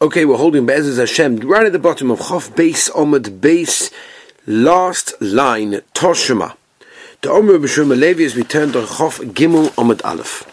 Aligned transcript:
Okay, 0.00 0.24
we're 0.24 0.36
holding 0.36 0.64
Be'ezaz 0.64 0.96
Hashem 0.98 1.38
right 1.38 1.66
at 1.66 1.72
the 1.72 1.78
bottom 1.80 2.12
of 2.12 2.20
Chof 2.20 2.54
Base 2.54 2.88
Omid 2.90 3.40
Base, 3.40 3.90
last 4.46 5.20
line, 5.20 5.72
Toshima. 5.92 6.54
The 7.20 7.30
Omer 7.30 7.58
B'Shum 7.58 7.98
Levi 7.98 8.22
is 8.22 8.36
returned 8.36 8.74
to 8.74 8.82
Chof 8.82 9.18
Gimel 9.32 9.70
Omid 9.70 10.00
Aleph. 10.04 10.44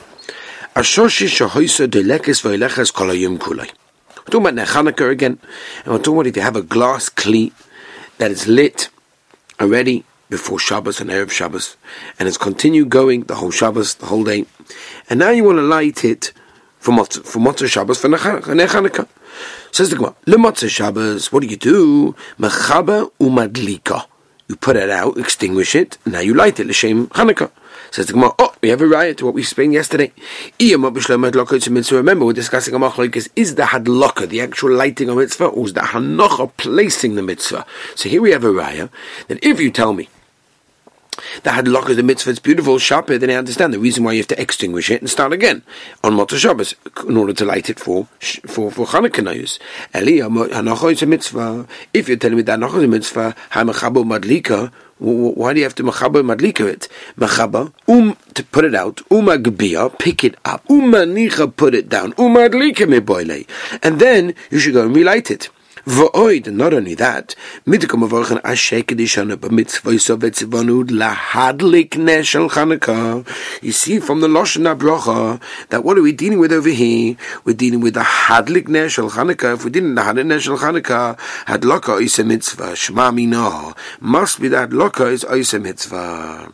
Ashoshi 0.75 1.27
Shahoisa 1.27 1.87
Delekes 1.87 2.41
V'Elechas 2.41 2.91
Kolayim 2.91 3.37
Kulay. 3.37 3.69
We're 4.17 4.23
talking 4.23 4.47
about 4.47 4.55
Nechanukah 4.55 5.11
again, 5.11 5.37
and 5.83 5.93
we're 5.93 5.99
talking 5.99 6.15
about 6.15 6.25
if 6.25 6.35
you 6.37 6.41
have 6.41 6.55
a 6.55 6.63
glass 6.63 7.09
kli 7.09 7.51
that 8.17 8.31
is 8.31 8.47
lit 8.47 8.89
already 9.61 10.05
before 10.31 10.57
Shabbos 10.57 10.99
and 10.99 11.11
Erev 11.11 11.29
Shabbos, 11.29 11.77
and 12.17 12.27
it's 12.27 12.39
continued 12.39 12.89
going 12.89 13.25
the 13.25 13.35
whole 13.35 13.51
Shabbos, 13.51 13.93
the 13.93 14.07
whole 14.07 14.23
day, 14.23 14.47
and 15.07 15.19
now 15.19 15.29
you 15.29 15.43
want 15.43 15.59
to 15.59 15.61
light 15.61 16.03
it 16.03 16.33
for 16.79 16.93
Motzah, 16.93 17.23
for 17.23 17.37
Motzah 17.37 17.69
Shabbos, 17.69 18.01
for 18.01 18.07
Nechanukah. 18.07 19.07
Says 19.75 19.89
the 19.89 19.97
Gemara, 19.97 20.15
Lemotzah 20.25 20.69
Shabbos, 20.69 21.33
what 21.33 21.41
do 21.41 21.47
you 21.47 21.57
do? 21.57 22.15
Mechaba 22.39 23.11
umadlika. 23.19 24.05
You 24.47 24.55
put 24.55 24.77
it 24.77 24.89
out, 24.89 25.17
extinguish 25.17 25.75
it, 25.75 25.97
and 26.05 26.13
now 26.13 26.21
you 26.21 26.33
light 26.33 26.61
it, 26.61 26.67
l'shem 26.67 27.07
Hanukkah. 27.07 27.51
Says 27.91 28.05
the 28.05 28.13
Gemara, 28.13 28.31
oh, 28.39 28.55
we 28.61 28.69
have 28.69 28.79
a 28.79 28.87
riot 28.87 29.17
to 29.17 29.25
what 29.25 29.33
we 29.33 29.41
explained 29.41 29.73
yesterday. 29.73 30.13
Remember, 30.61 30.87
we're 30.89 32.31
discussing 32.31 32.73
a 32.73 32.79
machlokes, 32.79 33.27
is 33.35 33.55
the 33.55 33.63
hadlaka, 33.63 34.29
the 34.29 34.39
actual 34.39 34.71
lighting 34.71 35.09
of 35.09 35.17
mitzvah, 35.17 35.47
or 35.47 35.65
is 35.65 35.73
the 35.73 35.81
hanocha 35.81 36.55
placing 36.55 37.15
the 37.15 37.21
mitzvah? 37.21 37.65
So 37.95 38.07
here 38.07 38.21
we 38.21 38.31
have 38.31 38.45
a 38.45 38.51
riot, 38.51 38.89
that 39.27 39.43
if 39.43 39.59
you 39.59 39.71
tell 39.71 39.91
me 39.91 40.07
the 41.43 41.49
hadlock 41.51 41.89
is 41.89 41.97
the 41.97 42.03
mitzvah, 42.03 42.31
it's 42.31 42.39
beautiful, 42.39 42.77
sharper, 42.79 43.17
then 43.17 43.29
I 43.29 43.35
understand 43.35 43.73
the 43.73 43.79
reason 43.79 44.03
why 44.03 44.13
you 44.13 44.19
have 44.19 44.27
to 44.27 44.41
extinguish 44.41 44.89
it 44.91 45.01
and 45.01 45.09
start 45.09 45.33
again 45.33 45.63
on 46.03 46.13
Motzah 46.13 46.37
Shabbos 46.37 46.75
in 47.07 47.17
order 47.17 47.33
to 47.33 47.45
light 47.45 47.69
it 47.69 47.79
for 47.79 48.07
for 48.47 48.71
for 48.71 48.85
Chanukah 48.85 49.23
Nayus. 49.23 49.59
Eli 49.95 50.91
is 50.91 51.01
a 51.01 51.05
mitzvah. 51.05 51.67
If 51.93 52.07
you're 52.07 52.17
telling 52.17 52.37
me 52.37 52.43
that 52.43 52.59
hanocha 52.59 52.77
is 52.77 52.83
a 52.83 52.87
mitzvah, 52.87 53.35
ha'mechabo 53.51 54.03
madlika. 54.03 54.71
Why 54.97 55.51
do 55.53 55.59
you 55.59 55.65
have 55.65 55.75
to 55.75 55.83
machaba 55.83 56.23
madlika 56.23 56.67
it? 56.67 56.87
Machaba 57.17 57.73
um 57.87 58.15
to 58.33 58.43
put 58.45 58.63
it 58.63 58.73
out. 58.75 59.01
Uma 59.11 59.37
pick 59.89 60.23
it 60.23 60.37
up. 60.45 60.63
Uma 60.69 60.99
nicha 60.99 61.53
put 61.53 61.75
it 61.75 61.89
down. 61.89 62.13
Uma 62.17 62.49
adlika 62.49 62.85
meboile, 62.87 63.45
and 63.83 63.99
then 63.99 64.33
you 64.49 64.59
should 64.59 64.73
go 64.73 64.83
and 64.85 64.95
relight 64.95 65.29
it. 65.29 65.49
V'oid, 65.85 66.51
not 66.51 66.73
only 66.73 66.95
that, 66.95 67.35
mitkom 67.67 68.09
avorchen 68.09 68.41
ashe 68.43 68.83
kedishana 68.83 69.35
b'mitzvah 69.35 69.93
sovetzivanud 70.01 70.89
lahadlik 70.89 71.89
neshel 71.89 72.49
Chanukah. 72.49 73.23
You 73.61 73.71
see 73.71 73.99
from 73.99 74.21
the 74.21 74.27
Lashon 74.27 74.75
HaBrocha 74.75 75.39
that 75.69 75.83
what 75.83 75.95
are 75.99 76.01
we 76.01 76.11
dealing 76.11 76.39
with 76.39 76.51
over 76.51 76.69
here? 76.69 77.17
We're 77.43 77.53
dealing 77.53 77.81
with 77.81 77.93
the 77.93 77.99
hadlik 77.99 78.63
neshel 78.63 79.11
Chanukah. 79.11 79.53
If 79.53 79.65
we 79.65 79.69
didn't 79.69 79.93
the 79.93 80.01
hadlik 80.01 80.25
neshel 80.25 80.57
Chanukah, 80.57 81.19
hadlaka 81.45 82.01
is 82.01 82.17
a 82.17 82.23
mitzvah. 82.23 82.75
Shema 82.75 83.11
mina. 83.11 83.75
Must 83.99 84.41
be 84.41 84.47
that 84.47 84.71
hadlaka 84.71 85.37
is 85.37 85.53
a 85.53 85.59
mitzvah. 85.59 86.51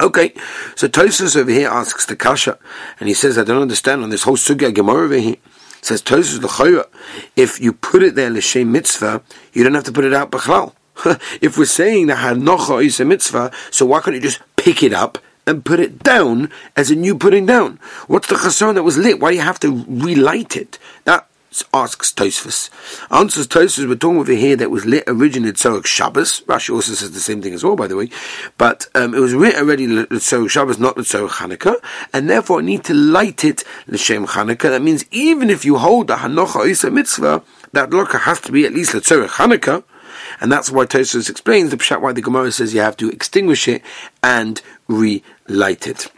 Okay, 0.00 0.32
so 0.74 0.88
Tosus 0.88 1.36
over 1.36 1.50
here 1.50 1.68
asks 1.68 2.06
the 2.06 2.16
Kasha, 2.16 2.58
and 2.98 3.10
he 3.10 3.14
says, 3.14 3.36
I 3.36 3.44
don't 3.44 3.60
understand 3.60 4.02
on 4.02 4.08
this 4.08 4.22
whole 4.22 4.36
sugya 4.36 4.72
Gemara 4.72 5.04
over 5.04 5.18
here. 5.18 5.36
Says 5.82 6.00
Tosus 6.00 6.40
L'chayra, 6.40 6.86
if 7.34 7.60
you 7.60 7.72
put 7.72 8.04
it 8.04 8.14
there 8.14 8.30
l'shem 8.30 8.70
mitzvah, 8.70 9.20
you 9.52 9.64
don't 9.64 9.74
have 9.74 9.84
to 9.84 9.92
put 9.92 10.04
it 10.04 10.14
out 10.14 10.30
b'chlal. 10.30 10.74
if 11.42 11.58
we're 11.58 11.64
saying 11.64 12.06
that 12.06 12.18
hanocha 12.18 12.84
is 12.84 13.00
a 13.00 13.04
mitzvah, 13.04 13.50
so 13.72 13.84
why 13.84 14.00
can't 14.00 14.14
you 14.14 14.22
just 14.22 14.40
pick 14.56 14.84
it 14.84 14.92
up 14.92 15.18
and 15.44 15.64
put 15.64 15.80
it 15.80 15.98
down 16.00 16.50
as 16.76 16.92
a 16.92 16.94
new 16.94 17.16
putting 17.18 17.46
down? 17.46 17.80
What's 18.06 18.28
the 18.28 18.36
chason 18.36 18.74
that 18.74 18.84
was 18.84 18.96
lit? 18.96 19.18
Why 19.18 19.30
do 19.30 19.36
you 19.36 19.42
have 19.42 19.58
to 19.60 19.84
relight 19.88 20.56
it? 20.56 20.78
That 21.02 21.26
asks 21.74 22.12
Tosfos. 22.12 22.70
Answers 23.10 23.46
Tosfos, 23.46 23.88
we're 23.88 23.96
talking 23.96 24.18
over 24.18 24.32
here 24.32 24.56
that 24.56 24.70
was 24.70 24.86
lit 24.86 25.04
originally 25.06 25.52
Tzorach 25.52 25.86
Shabbos. 25.86 26.40
Rashi 26.42 26.74
also 26.74 26.92
says 26.92 27.10
the 27.10 27.20
same 27.20 27.42
thing 27.42 27.52
as 27.52 27.64
well, 27.64 27.76
by 27.76 27.86
the 27.86 27.96
way. 27.96 28.08
But 28.56 28.86
um, 28.94 29.14
it 29.14 29.18
was 29.18 29.34
lit 29.34 29.56
already 29.56 29.86
Tzorach 29.86 30.50
Shabbos, 30.50 30.78
not 30.78 30.96
Tzorach 30.96 31.28
Hanukkah, 31.28 31.76
and 32.12 32.30
therefore 32.30 32.60
I 32.60 32.62
need 32.62 32.84
to 32.84 32.94
light 32.94 33.44
it 33.44 33.64
L'Shem 33.86 34.26
Hanukkah. 34.26 34.70
That 34.70 34.82
means 34.82 35.04
even 35.10 35.50
if 35.50 35.64
you 35.64 35.78
hold 35.78 36.06
the 36.06 36.16
Hanocha 36.16 36.66
Isa 36.66 36.90
mitzvah, 36.90 37.42
that 37.72 37.90
locker 37.90 38.18
has 38.18 38.40
to 38.42 38.52
be 38.52 38.64
at 38.64 38.72
least 38.72 38.92
Tzorach 38.92 39.28
Hanukkah. 39.28 39.84
And 40.40 40.50
that's 40.50 40.70
why 40.70 40.86
Tosfos 40.86 41.28
explains 41.28 41.70
the 41.70 41.76
pshat 41.76 42.00
why 42.00 42.12
the 42.12 42.22
Gemara 42.22 42.52
says 42.52 42.74
you 42.74 42.80
have 42.80 42.96
to 42.98 43.10
extinguish 43.10 43.68
it 43.68 43.82
and 44.22 44.60
relight 44.88 45.86
it. 45.86 46.10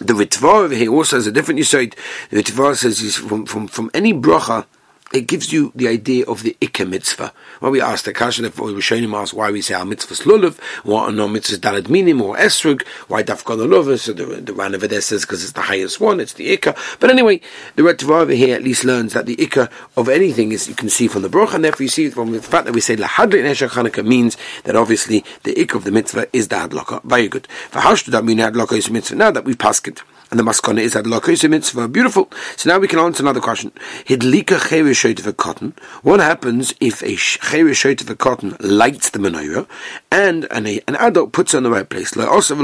The 0.00 0.14
Ritva 0.14 0.64
over 0.64 0.74
here 0.74 0.90
also 0.90 1.16
has 1.16 1.26
a 1.26 1.32
different 1.32 1.60
yisoid. 1.60 1.94
The 2.30 2.42
Ritva 2.42 2.74
says 2.74 3.00
he's 3.00 3.16
from, 3.16 3.44
from, 3.44 3.68
from 3.68 3.90
any 3.92 4.14
bracha 4.14 4.64
it 5.12 5.26
gives 5.26 5.52
you 5.52 5.72
the 5.74 5.88
idea 5.88 6.24
of 6.26 6.42
the 6.42 6.56
Ikka 6.60 6.88
mitzvah. 6.88 7.32
When 7.58 7.72
we 7.72 7.80
asked 7.80 8.04
the 8.04 8.12
Kasha, 8.12 8.44
if 8.44 8.60
we 8.60 8.72
were 8.72 8.80
showing 8.80 9.02
him 9.02 9.14
ask 9.14 9.34
why 9.34 9.50
we 9.50 9.60
say 9.60 9.74
our 9.74 9.84
mitzvahs 9.84 10.22
lulav, 10.22 10.58
are 10.94 11.10
no 11.10 11.28
mitzvahs 11.28 11.58
dalad 11.58 11.88
minim 11.88 12.22
or 12.22 12.36
esrug, 12.36 12.86
why 13.08 13.22
dafka 13.22 13.56
lulav, 13.56 13.98
so 13.98 14.12
the, 14.12 14.24
the 14.24 14.52
Ran 14.52 14.74
over 14.74 14.86
there 14.86 15.00
says 15.00 15.22
because 15.22 15.42
it's 15.42 15.52
the 15.52 15.62
highest 15.62 16.00
one, 16.00 16.20
it's 16.20 16.34
the 16.34 16.56
Ikka. 16.56 16.76
But 17.00 17.10
anyway, 17.10 17.40
the 17.76 17.82
Red 17.82 18.02
over 18.04 18.32
here 18.32 18.54
at 18.54 18.62
least 18.62 18.84
learns 18.84 19.12
that 19.14 19.26
the 19.26 19.36
Ikka 19.36 19.70
of 19.96 20.08
anything 20.08 20.52
is, 20.52 20.68
you 20.68 20.74
can 20.74 20.88
see 20.88 21.08
from 21.08 21.22
the 21.22 21.28
Baruch, 21.28 21.54
and 21.54 21.64
therefore 21.64 21.84
you 21.84 21.88
see 21.88 22.08
from 22.10 22.32
the 22.32 22.42
fact 22.42 22.66
that 22.66 22.74
we 22.74 22.80
say 22.80 22.96
lahadrit 22.96 23.42
nesha 23.42 23.68
chanukah 23.68 24.06
means 24.06 24.36
that 24.64 24.76
obviously 24.76 25.24
the 25.42 25.54
Ikka 25.54 25.74
of 25.74 25.84
the 25.84 25.90
mitzvah 25.90 26.28
is 26.32 26.48
the 26.48 26.56
hadlaka. 26.56 27.02
Very 27.02 27.28
good. 27.28 27.46
For 27.46 27.80
that 27.80 28.24
mean 28.24 28.38
hadlaka 28.38 28.76
is 28.76 28.90
mitzvah? 28.90 29.16
Now 29.16 29.30
that 29.32 29.44
we've 29.44 29.58
passed 29.58 29.88
it. 29.88 30.02
And 30.30 30.38
the 30.38 30.44
maskana 30.44 30.80
is 30.80 30.92
that 30.92 31.06
lakos 31.06 31.48
mitzvah. 31.48 31.88
Beautiful. 31.88 32.30
So 32.56 32.70
now 32.70 32.78
we 32.78 32.86
can 32.86 32.98
answer 33.00 33.22
another 33.22 33.40
question. 33.40 33.72
Hidlika 34.04 34.58
chevish 34.58 35.18
of 35.18 35.26
a 35.26 35.32
cotton. 35.32 35.74
What 36.02 36.20
happens 36.20 36.72
if 36.80 37.02
a 37.02 37.16
chevish 37.16 38.00
of 38.00 38.10
a 38.10 38.14
cotton 38.14 38.56
lights 38.60 39.10
the 39.10 39.18
menorah 39.18 39.66
and 40.12 40.46
an, 40.52 40.66
an 40.66 40.96
adult 40.96 41.32
puts 41.32 41.54
it 41.54 41.58
in 41.58 41.64
the 41.64 41.70
right 41.70 41.88
place? 41.88 42.14
Like 42.14 42.28
also 42.28 42.54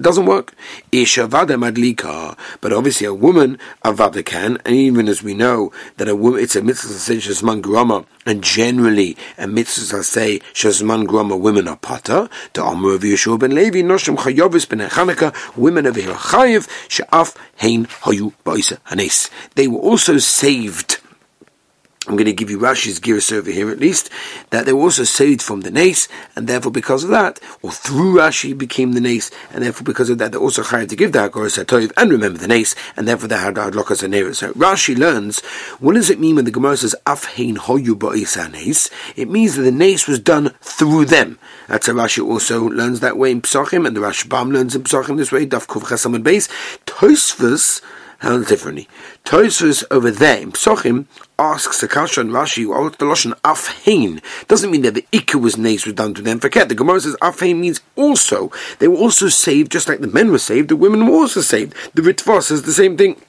doesn't 0.00 0.26
work. 0.26 0.54
Isha 0.92 1.26
vada 1.26 1.54
madlika. 1.54 2.36
But 2.60 2.72
obviously 2.72 3.06
a 3.06 3.14
woman 3.14 3.58
avada 3.84 4.24
can, 4.24 4.58
and 4.64 4.74
even 4.74 5.08
as 5.08 5.22
we 5.22 5.34
know 5.34 5.72
that 5.96 6.08
a 6.08 6.16
woman, 6.16 6.40
it's 6.40 6.56
a 6.56 6.62
mitzvah 6.62 6.94
say 6.94 7.16
shazman 7.16 7.62
grama, 7.62 8.04
and 8.26 8.42
generally 8.42 9.16
a 9.38 9.46
mitzvah 9.46 10.02
say 10.02 10.40
shazman 10.52 11.06
grama 11.06 11.36
women 11.36 11.68
are 11.68 11.76
pata. 11.76 12.28
To 12.54 12.62
Amr 12.62 12.94
of 12.94 13.02
Yeshua 13.02 13.38
ben 13.38 13.54
Levi, 13.54 13.82
Noshim 13.82 14.16
chayovis 14.16 14.68
ben 14.68 14.80
Chanukah, 14.88 15.56
women 15.56 15.86
of 15.86 15.96
chayiv, 15.96 16.68
she'af 16.88 17.36
hein 17.56 17.86
hayu 17.86 18.32
ba'isa 18.44 18.78
hanes. 18.86 19.30
They 19.54 19.68
were 19.68 19.78
also 19.78 20.18
saved 20.18 20.98
I'm 22.06 22.16
going 22.16 22.26
to 22.26 22.34
give 22.34 22.50
you 22.50 22.58
Rashi's 22.58 22.98
gears 22.98 23.32
over 23.32 23.50
here 23.50 23.70
at 23.70 23.78
least, 23.78 24.10
that 24.50 24.66
they 24.66 24.74
were 24.74 24.82
also 24.82 25.04
saved 25.04 25.40
from 25.40 25.62
the 25.62 25.70
nace, 25.70 26.06
and 26.36 26.46
therefore 26.46 26.70
because 26.70 27.02
of 27.02 27.10
that, 27.10 27.40
or 27.62 27.70
through 27.70 28.16
Rashi 28.16 28.56
became 28.56 28.92
the 28.92 29.00
nace, 29.00 29.30
and 29.52 29.64
therefore 29.64 29.84
because 29.84 30.10
of 30.10 30.18
that 30.18 30.32
they're 30.32 30.40
also 30.40 30.62
hired 30.62 30.90
to 30.90 30.96
give 30.96 31.12
the 31.12 31.20
Hagoras 31.20 31.62
HaToiv 31.62 31.92
and 31.96 32.10
remember 32.10 32.38
the 32.38 32.48
nace, 32.48 32.74
and 32.96 33.08
therefore 33.08 33.28
they 33.28 33.38
had 33.38 33.54
Hadlokas 33.54 34.06
HaNeres. 34.06 34.36
So 34.36 34.52
Rashi 34.52 34.98
learns, 34.98 35.40
what 35.80 35.94
does 35.94 36.10
it 36.10 36.20
mean 36.20 36.36
when 36.36 36.44
the 36.44 36.50
Gemara 36.50 36.76
says 36.76 36.94
Afhein 37.06 37.56
Hoyu 37.56 37.98
nace? 38.52 38.90
It 39.16 39.30
means 39.30 39.56
that 39.56 39.62
the 39.62 39.72
nace 39.72 40.06
was 40.06 40.18
done 40.18 40.50
through 40.60 41.06
them. 41.06 41.38
That's 41.68 41.86
how 41.86 41.94
Rashi 41.94 42.22
also 42.22 42.68
learns 42.68 43.00
that 43.00 43.16
way 43.16 43.30
in 43.30 43.40
Psachim, 43.40 43.86
and 43.86 43.96
the 43.96 44.00
Rashbam 44.00 44.52
learns 44.52 44.74
in 44.74 44.82
Psachim 44.82 45.16
this 45.16 45.32
way, 45.32 45.46
Daf 45.46 45.66
Kuv 45.66 45.84
Chesam 45.84 46.14
and 46.14 46.24
Beis. 46.24 46.50
Tosfos 46.84 47.80
handled 48.24 48.48
differently. 48.48 48.88
Tosfos 49.24 49.84
over 49.90 50.10
there 50.10 50.38
in 50.38 50.52
Psachim 50.52 51.06
asks 51.38 51.80
the 51.80 51.88
Kasha 51.88 52.20
and 52.20 52.30
Rashi, 52.30 52.66
what's 52.66 52.96
the 52.96 53.04
Lashon 53.04 53.38
Afhein? 53.42 54.22
Doesn't 54.48 54.70
mean 54.70 54.82
that 54.82 54.94
the 54.94 55.06
Ikka 55.12 55.40
was 55.40 55.56
nace 55.56 55.84
was 55.84 55.94
done 55.94 56.14
to 56.14 56.22
them. 56.22 56.40
Forget, 56.40 56.68
the 56.68 56.74
Gemara 56.74 57.00
says 57.00 57.16
Afhein 57.22 57.60
means 57.60 57.80
also. 57.96 58.50
They 58.78 58.88
were 58.88 58.96
also 58.96 59.28
saved, 59.28 59.70
just 59.70 59.88
like 59.88 60.00
the 60.00 60.08
men 60.08 60.32
were 60.32 60.38
saved, 60.38 60.68
the 60.68 60.76
women 60.76 61.06
were 61.06 61.14
also 61.14 61.40
saved. 61.40 61.74
The 61.94 62.02
Ritva 62.02 62.42
says 62.42 62.62
the 62.62 62.72
same 62.72 62.96
thing. 62.96 63.20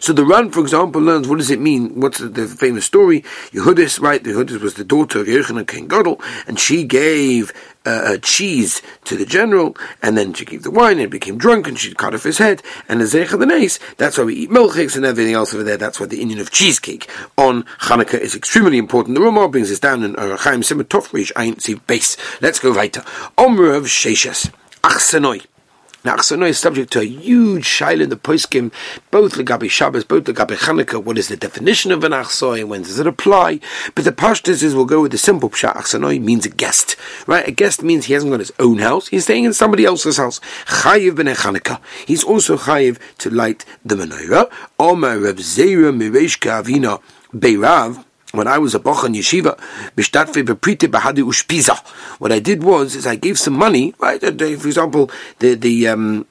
So 0.00 0.12
the 0.12 0.24
Ran, 0.24 0.50
for 0.50 0.60
example, 0.60 1.00
learns 1.00 1.28
what 1.28 1.38
does 1.38 1.50
it 1.50 1.60
mean? 1.60 2.00
What's 2.00 2.18
the, 2.18 2.28
the 2.28 2.46
famous 2.46 2.84
story? 2.84 3.22
Yehudis, 3.52 4.00
right? 4.00 4.22
Yehudis 4.22 4.60
was 4.60 4.74
the 4.74 4.84
daughter 4.84 5.20
of 5.20 5.26
Yochanan 5.26 5.66
Kohen 5.66 5.88
Gadol, 5.88 6.20
and 6.46 6.58
she 6.58 6.84
gave 6.84 7.52
uh, 7.86 8.18
cheese 8.18 8.82
to 9.04 9.16
the 9.16 9.24
general, 9.24 9.76
and 10.02 10.18
then 10.18 10.34
she 10.34 10.44
gave 10.44 10.62
the 10.62 10.70
wine, 10.70 10.98
and 10.98 11.10
became 11.10 11.38
drunk, 11.38 11.68
and 11.68 11.78
she 11.78 11.94
cut 11.94 12.14
off 12.14 12.24
his 12.24 12.38
head, 12.38 12.62
and 12.88 13.00
the 13.00 13.04
Zecha 13.04 13.38
the 13.38 13.46
Nace, 13.46 13.78
that's 13.96 14.18
why 14.18 14.24
we 14.24 14.34
eat 14.34 14.50
milkshakes 14.50 14.96
and 14.96 15.04
everything 15.04 15.34
else 15.34 15.54
over 15.54 15.62
there, 15.62 15.76
that's 15.76 16.00
why 16.00 16.06
the 16.06 16.20
Indian 16.20 16.40
of 16.40 16.50
cheesecake 16.50 17.08
on 17.38 17.62
Hanukkah 17.80 18.18
is 18.18 18.34
extremely 18.34 18.78
important. 18.78 19.14
The 19.14 19.22
Ramah 19.22 19.48
brings 19.48 19.70
us 19.70 19.80
down 19.80 20.02
in 20.02 20.14
Arachaim 20.14 20.62
Simatov 20.64 21.12
Rish 21.12 21.32
Ein 21.36 21.56
base. 21.86 22.16
Let's 22.40 22.58
go 22.58 22.72
weiter. 22.72 23.00
Of 23.38 23.84
Sheshes. 23.84 24.50
Achsenoi. 24.82 25.46
Now, 26.06 26.14
is 26.44 26.56
subject 26.56 26.92
to 26.92 27.00
a 27.00 27.04
huge 27.04 27.64
shaila 27.64 28.02
in 28.02 28.10
the 28.10 28.16
poskim, 28.16 28.70
both 29.10 29.34
Legabi 29.34 29.68
Shabbos, 29.68 30.04
both 30.04 30.22
Legabi 30.22 30.56
Chanukah. 30.56 31.02
What 31.02 31.18
is 31.18 31.26
the 31.26 31.36
definition 31.36 31.90
of 31.90 32.04
an 32.04 32.12
Achsoy 32.12 32.60
and 32.60 32.70
when 32.70 32.82
does 32.82 33.00
it 33.00 33.08
apply? 33.08 33.58
But 33.96 34.04
the 34.04 34.12
pashtas 34.12 34.62
is 34.62 34.72
we'll 34.72 34.84
go 34.84 35.02
with 35.02 35.10
the 35.10 35.18
simple 35.18 35.50
pshat. 35.50 35.74
Achsanoy 35.74 36.22
means 36.22 36.46
a 36.46 36.48
guest, 36.48 36.94
right? 37.26 37.48
A 37.48 37.50
guest 37.50 37.82
means 37.82 38.04
he 38.04 38.12
hasn't 38.12 38.30
got 38.30 38.38
his 38.38 38.52
own 38.60 38.78
house; 38.78 39.08
he's 39.08 39.24
staying 39.24 39.42
in 39.42 39.52
somebody 39.52 39.84
else's 39.84 40.18
house. 40.18 40.38
Chayiv 40.66 41.16
ben 41.16 41.26
Chanukah. 41.26 41.80
He's 42.06 42.22
also 42.22 42.56
chayiv 42.56 43.00
to 43.18 43.28
light 43.28 43.64
the 43.84 43.96
menorah. 43.96 44.48
Omer 44.78 45.18
Rav 45.18 45.38
Zera 45.38 45.92
Mireshka 45.92 46.62
Avina 46.62 47.02
Beirav 47.34 48.05
when 48.32 48.46
I 48.46 48.58
was 48.58 48.74
a 48.74 48.80
boch 48.80 49.04
yeshiva, 49.14 49.58
What 52.18 52.32
I 52.32 52.38
did 52.38 52.64
was, 52.64 52.94
is 52.94 53.06
I 53.06 53.16
gave 53.16 53.38
some 53.38 53.54
money, 53.54 53.94
right? 53.98 54.20
For 54.20 54.26
example, 54.26 55.10
the, 55.38 55.54
the, 55.54 55.88
um, 55.88 56.26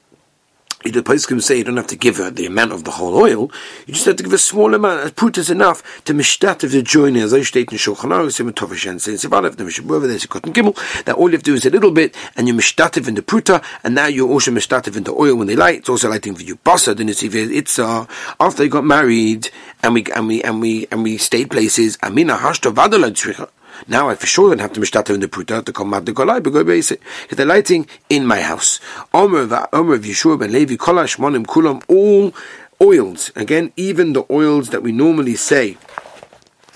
the 0.92 1.02
can 1.02 1.40
say 1.40 1.58
you 1.58 1.64
don't 1.64 1.76
have 1.76 1.86
to 1.88 1.96
give 1.96 2.18
her 2.18 2.30
the 2.30 2.46
amount 2.46 2.72
of 2.72 2.84
the 2.84 2.92
whole 2.92 3.16
oil. 3.16 3.50
You 3.86 3.94
just 3.94 4.06
have 4.06 4.16
to 4.16 4.22
give 4.22 4.32
a 4.32 4.38
small 4.38 4.74
amount. 4.74 5.00
As 5.00 5.10
prut 5.12 5.38
is 5.38 5.50
enough 5.50 6.04
to 6.04 6.14
mishtativ 6.14 6.70
the 6.70 6.82
joiner. 6.82 7.20
As 7.20 7.34
I 7.34 7.42
state 7.42 7.72
in 7.72 7.78
Shulchan 7.78 8.10
Aruch, 8.10 8.32
Simon 8.32 8.54
Tovish 8.54 8.88
and 8.88 9.00
says, 9.00 9.24
Sivalev, 9.24 9.56
the 9.56 9.64
Mishabova, 9.64 10.06
there's 10.06 10.24
a 10.24 10.28
cotton 10.28 10.52
gimel. 10.52 10.76
That 11.04 11.16
all 11.16 11.28
you 11.28 11.32
have 11.32 11.42
to 11.42 11.50
do 11.50 11.54
is 11.54 11.66
a 11.66 11.70
little 11.70 11.90
bit, 11.90 12.14
and 12.36 12.46
you 12.46 12.54
mishtativ 12.54 13.08
in 13.08 13.14
the 13.14 13.22
pruta, 13.22 13.64
and 13.82 13.94
now 13.94 14.06
you're 14.06 14.28
also 14.28 14.50
mishtativ 14.50 14.96
in 14.96 15.04
the 15.04 15.12
oil 15.12 15.36
when 15.36 15.46
they 15.46 15.56
light. 15.56 15.78
It's 15.78 15.88
also 15.88 16.08
lighting 16.08 16.34
for 16.34 16.42
you. 16.42 16.56
Basa, 16.56 16.96
then 16.96 17.08
it's 17.08 17.22
it's 17.22 17.78
uh, 17.78 18.06
after 18.38 18.62
they 18.62 18.68
got 18.68 18.84
married, 18.84 19.50
and 19.86 19.94
we 19.94 20.04
and 20.12 20.26
we 20.26 20.42
and 20.42 20.60
we 20.60 20.86
and 20.90 21.02
we 21.04 21.16
stayed 21.16 21.48
places. 21.48 21.96
Amina 22.02 22.36
hashta 22.36 22.74
vadala 22.74 23.48
now 23.86 24.08
I 24.08 24.14
for 24.16 24.26
sure 24.26 24.48
don't 24.48 24.58
have 24.58 24.72
to 24.72 24.80
mishtata 24.80 25.14
in 25.14 25.20
the 25.20 25.28
pruta 25.28 25.64
to 25.64 25.72
come 25.72 25.94
out 25.94 26.06
the 26.06 26.12
but 26.12 26.42
go 26.50 26.64
basic. 26.64 27.00
Because 27.22 27.36
they're 27.36 27.46
lighting 27.46 27.86
in 28.08 28.26
my 28.26 28.40
house. 28.40 28.80
Omer 29.14 29.42
of 29.42 29.50
Yeshua 29.50 30.38
ben 30.38 30.50
Levi, 30.50 30.74
kolash 30.76 31.18
monim 31.18 31.46
kulam, 31.46 31.84
all 31.88 32.34
oils. 32.80 33.30
Again, 33.36 33.72
even 33.76 34.12
the 34.12 34.24
oils 34.30 34.70
that 34.70 34.82
we 34.82 34.92
normally 34.92 35.36
say 35.36 35.76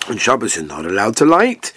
on 0.08 0.18
Shabbos 0.18 0.56
are 0.58 0.62
not 0.62 0.86
allowed 0.86 1.16
to 1.16 1.24
light. 1.24 1.72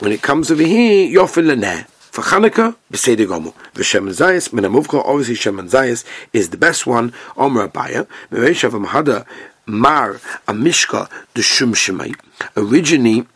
When 0.00 0.10
it 0.10 0.22
comes 0.22 0.50
over 0.50 0.62
here, 0.62 1.06
yofil 1.16 1.54
leneh. 1.54 1.86
For 1.86 2.22
Chanukah, 2.22 2.74
Beseder 2.90 3.26
Gomu. 3.26 3.52
V'Shem 3.74 4.08
Zayis, 4.08 4.48
Menamuvcha, 4.48 5.04
obviously 5.04 5.34
Shem 5.34 5.58
Zayis 5.68 6.02
is 6.32 6.48
the 6.48 6.56
best 6.56 6.86
one. 6.86 7.12
Omer 7.36 7.68
Abaya, 7.68 8.06
Mereshav 8.30 8.70
Mahada, 8.82 9.26
Mar, 9.66 10.20
Amishka, 10.46 11.10
the 11.34 11.42
Shum 11.42 11.74
Shemai. 11.74 12.14
Originally, 12.56 13.26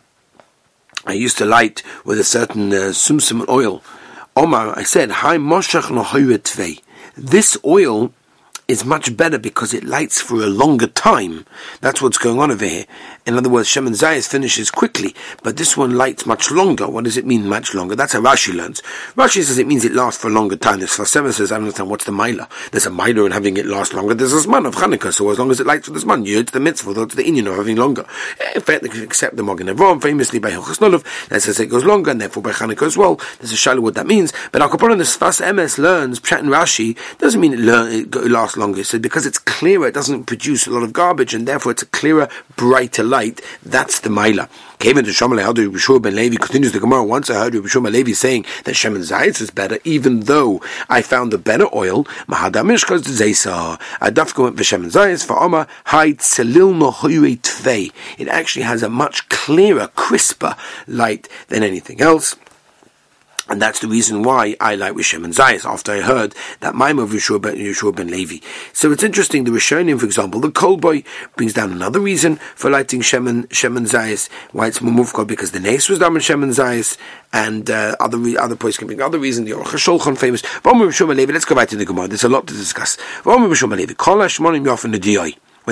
I 1.04 1.14
used 1.14 1.38
to 1.38 1.44
light 1.44 1.82
with 2.04 2.20
a 2.20 2.24
certain 2.24 2.72
uh, 2.72 2.92
sumsum 2.92 3.44
oil. 3.48 3.82
Omar, 4.36 4.78
I 4.78 4.84
said, 4.84 5.10
Hi 5.10 5.38
Moshach 5.38 5.90
This 7.16 7.58
oil 7.64 8.12
is 8.70 8.84
much 8.84 9.16
better 9.16 9.36
because 9.36 9.74
it 9.74 9.82
lights 9.82 10.20
for 10.20 10.36
a 10.36 10.46
longer 10.46 10.86
time. 10.86 11.44
That's 11.80 12.00
what's 12.00 12.18
going 12.18 12.38
on 12.38 12.52
over 12.52 12.64
here. 12.64 12.84
In 13.26 13.36
other 13.36 13.48
words, 13.48 13.68
Shemin 13.68 13.90
Zayas 13.90 14.28
finishes 14.28 14.70
quickly, 14.70 15.12
but 15.42 15.56
this 15.56 15.76
one 15.76 15.96
lights 15.96 16.24
much 16.24 16.52
longer. 16.52 16.88
What 16.88 17.02
does 17.02 17.16
it 17.16 17.26
mean, 17.26 17.48
much 17.48 17.74
longer? 17.74 17.96
That's 17.96 18.12
how 18.12 18.20
Rashi 18.20 18.54
learns. 18.54 18.80
Rashi 19.16 19.42
says 19.42 19.58
it 19.58 19.66
means 19.66 19.84
it 19.84 19.92
lasts 19.92 20.22
for 20.22 20.28
a 20.28 20.30
longer 20.30 20.54
time. 20.54 20.78
This 20.78 20.96
Fasema 20.96 21.32
says, 21.32 21.50
I 21.50 21.56
don't 21.56 21.64
understand 21.64 21.90
what's 21.90 22.04
the 22.04 22.12
Mila. 22.12 22.48
There's 22.70 22.86
a 22.86 22.90
Mila 22.90 23.24
in 23.24 23.32
having 23.32 23.56
it 23.56 23.66
last 23.66 23.92
longer. 23.92 24.14
There's 24.14 24.32
a 24.32 24.48
Zman 24.48 24.66
of 24.66 24.76
Hanukkah, 24.76 25.12
so 25.12 25.28
as 25.30 25.38
long 25.40 25.50
as 25.50 25.58
it 25.58 25.66
lights 25.66 25.88
for 25.88 25.92
this 25.92 26.04
month, 26.04 26.28
it's 26.28 26.52
the 26.52 26.60
mitzvah, 26.60 27.02
it's 27.02 27.16
the 27.16 27.26
Indian 27.26 27.48
of 27.48 27.56
having 27.56 27.76
longer. 27.76 28.06
In 28.54 28.60
fact, 28.62 28.84
except 28.84 29.36
the 29.36 29.42
Mogan 29.42 29.66
Avram, 29.66 30.00
famously 30.00 30.38
by 30.38 30.52
Hilchas 30.52 30.78
Nolav, 30.78 31.28
that 31.28 31.42
says 31.42 31.58
it 31.58 31.66
goes 31.66 31.84
longer, 31.84 32.12
and 32.12 32.20
therefore 32.20 32.44
by 32.44 32.52
Hanukkah 32.52 32.86
as 32.86 32.96
well. 32.96 33.20
There's 33.40 33.52
a 33.52 33.56
shallow 33.56 33.80
what 33.80 33.94
that 33.94 34.06
means. 34.06 34.32
But 34.52 34.62
Al 34.62 34.68
this 34.96 35.16
Sfas 35.16 35.44
Emes 35.44 35.76
learns, 35.76 36.20
Pshat 36.20 36.38
and 36.38 36.48
Rashi, 36.48 36.96
doesn't 37.18 37.40
mean 37.40 37.54
it, 37.54 37.58
learn, 37.58 37.92
it 37.92 38.14
lasts 38.14 38.59
longer. 38.60 38.84
So 38.84 38.98
because 38.98 39.26
it's 39.26 39.38
clearer, 39.38 39.88
it 39.88 39.94
doesn't 39.94 40.24
produce 40.24 40.66
a 40.66 40.70
lot 40.70 40.84
of 40.84 40.92
garbage, 40.92 41.34
and 41.34 41.48
therefore 41.48 41.72
it's 41.72 41.82
a 41.82 41.86
clearer, 41.86 42.28
brighter 42.56 43.02
light. 43.02 43.40
That's 43.64 43.98
the 43.98 44.10
Maila. 44.10 44.48
Came 44.78 44.96
into 44.96 45.10
Shamalei, 45.10 45.42
how 45.42 45.52
do 45.52 45.70
Yeshua 45.70 46.00
ben 46.00 46.14
Levi 46.14 46.36
continues 46.36 46.72
the 46.72 46.80
Gemara. 46.80 47.04
Once 47.04 47.28
I 47.28 47.34
heard 47.34 47.52
Yeshua 47.52 47.82
ben 47.82 47.92
Levi 47.92 48.12
saying 48.12 48.46
that 48.64 48.74
Shemin 48.76 49.00
Zayitz 49.00 49.40
is 49.40 49.50
better, 49.50 49.78
even 49.84 50.20
though 50.20 50.62
I 50.88 51.02
found 51.02 51.32
the 51.32 51.38
better 51.38 51.66
oil, 51.74 52.04
Mahadamish 52.28 52.86
goes 52.86 53.02
to 53.02 53.10
Zaysa. 53.10 53.78
Adafka 54.00 54.42
went 54.42 54.56
for 54.56 54.62
Shemin 54.62 54.90
Zayitz, 54.90 55.26
for 55.26 55.38
Oma, 55.42 55.66
Hai 55.86 56.12
Tselil 56.12 56.76
no 56.76 56.92
Tvei. 56.92 57.92
It 58.16 58.28
actually 58.28 58.62
has 58.62 58.82
a 58.82 58.88
much 58.88 59.28
clearer, 59.28 59.88
crisper 59.88 60.56
light 60.86 61.28
than 61.48 61.62
anything 61.62 62.00
else. 62.00 62.36
And 63.50 63.60
that's 63.60 63.80
the 63.80 63.88
reason 63.88 64.22
why 64.22 64.54
I 64.60 64.76
like 64.76 64.94
Rishem 64.94 65.24
and 65.24 65.34
Zayas, 65.34 65.64
after 65.64 65.90
I 65.90 66.02
heard 66.02 66.36
that 66.60 66.76
Maim 66.76 67.00
of 67.00 67.10
Yeshua 67.10 67.42
ben, 67.42 67.56
Yeshua 67.56 67.94
ben 67.94 68.06
Levi. 68.06 68.38
So 68.72 68.92
it's 68.92 69.02
interesting, 69.02 69.42
the 69.42 69.50
Rishonim, 69.50 69.98
for 69.98 70.06
example, 70.06 70.40
the 70.40 70.52
Kolboy 70.52 71.04
brings 71.34 71.52
down 71.52 71.72
another 71.72 71.98
reason 71.98 72.36
for 72.54 72.70
lighting 72.70 73.00
Shem 73.00 73.26
and, 73.26 73.50
Zayas, 73.50 74.28
why 74.52 74.68
it's 74.68 74.78
Mumuvka, 74.78 75.26
because 75.26 75.50
the 75.50 75.58
Nes 75.58 75.88
was 75.88 75.98
done 75.98 76.14
in 76.14 76.20
Shem 76.20 76.44
and 76.44 76.52
Zayas, 76.52 76.96
and 77.32 77.68
uh, 77.68 77.96
other 77.98 78.18
other 78.38 78.54
points 78.54 78.78
can 78.78 78.86
bring 78.86 79.02
other 79.02 79.18
reasons. 79.18 79.48
The 79.48 79.56
Aruch 79.56 79.64
HaShulchan 79.64 80.16
famous. 80.16 80.44
Let's 81.32 81.44
go 81.44 81.56
back 81.56 81.68
to 81.70 81.76
the 81.76 81.84
Gemara. 81.84 82.06
There's 82.06 82.24
a 82.24 82.28
lot 82.28 82.46
to 82.46 82.54
discuss. 82.54 82.96
When 83.24 83.50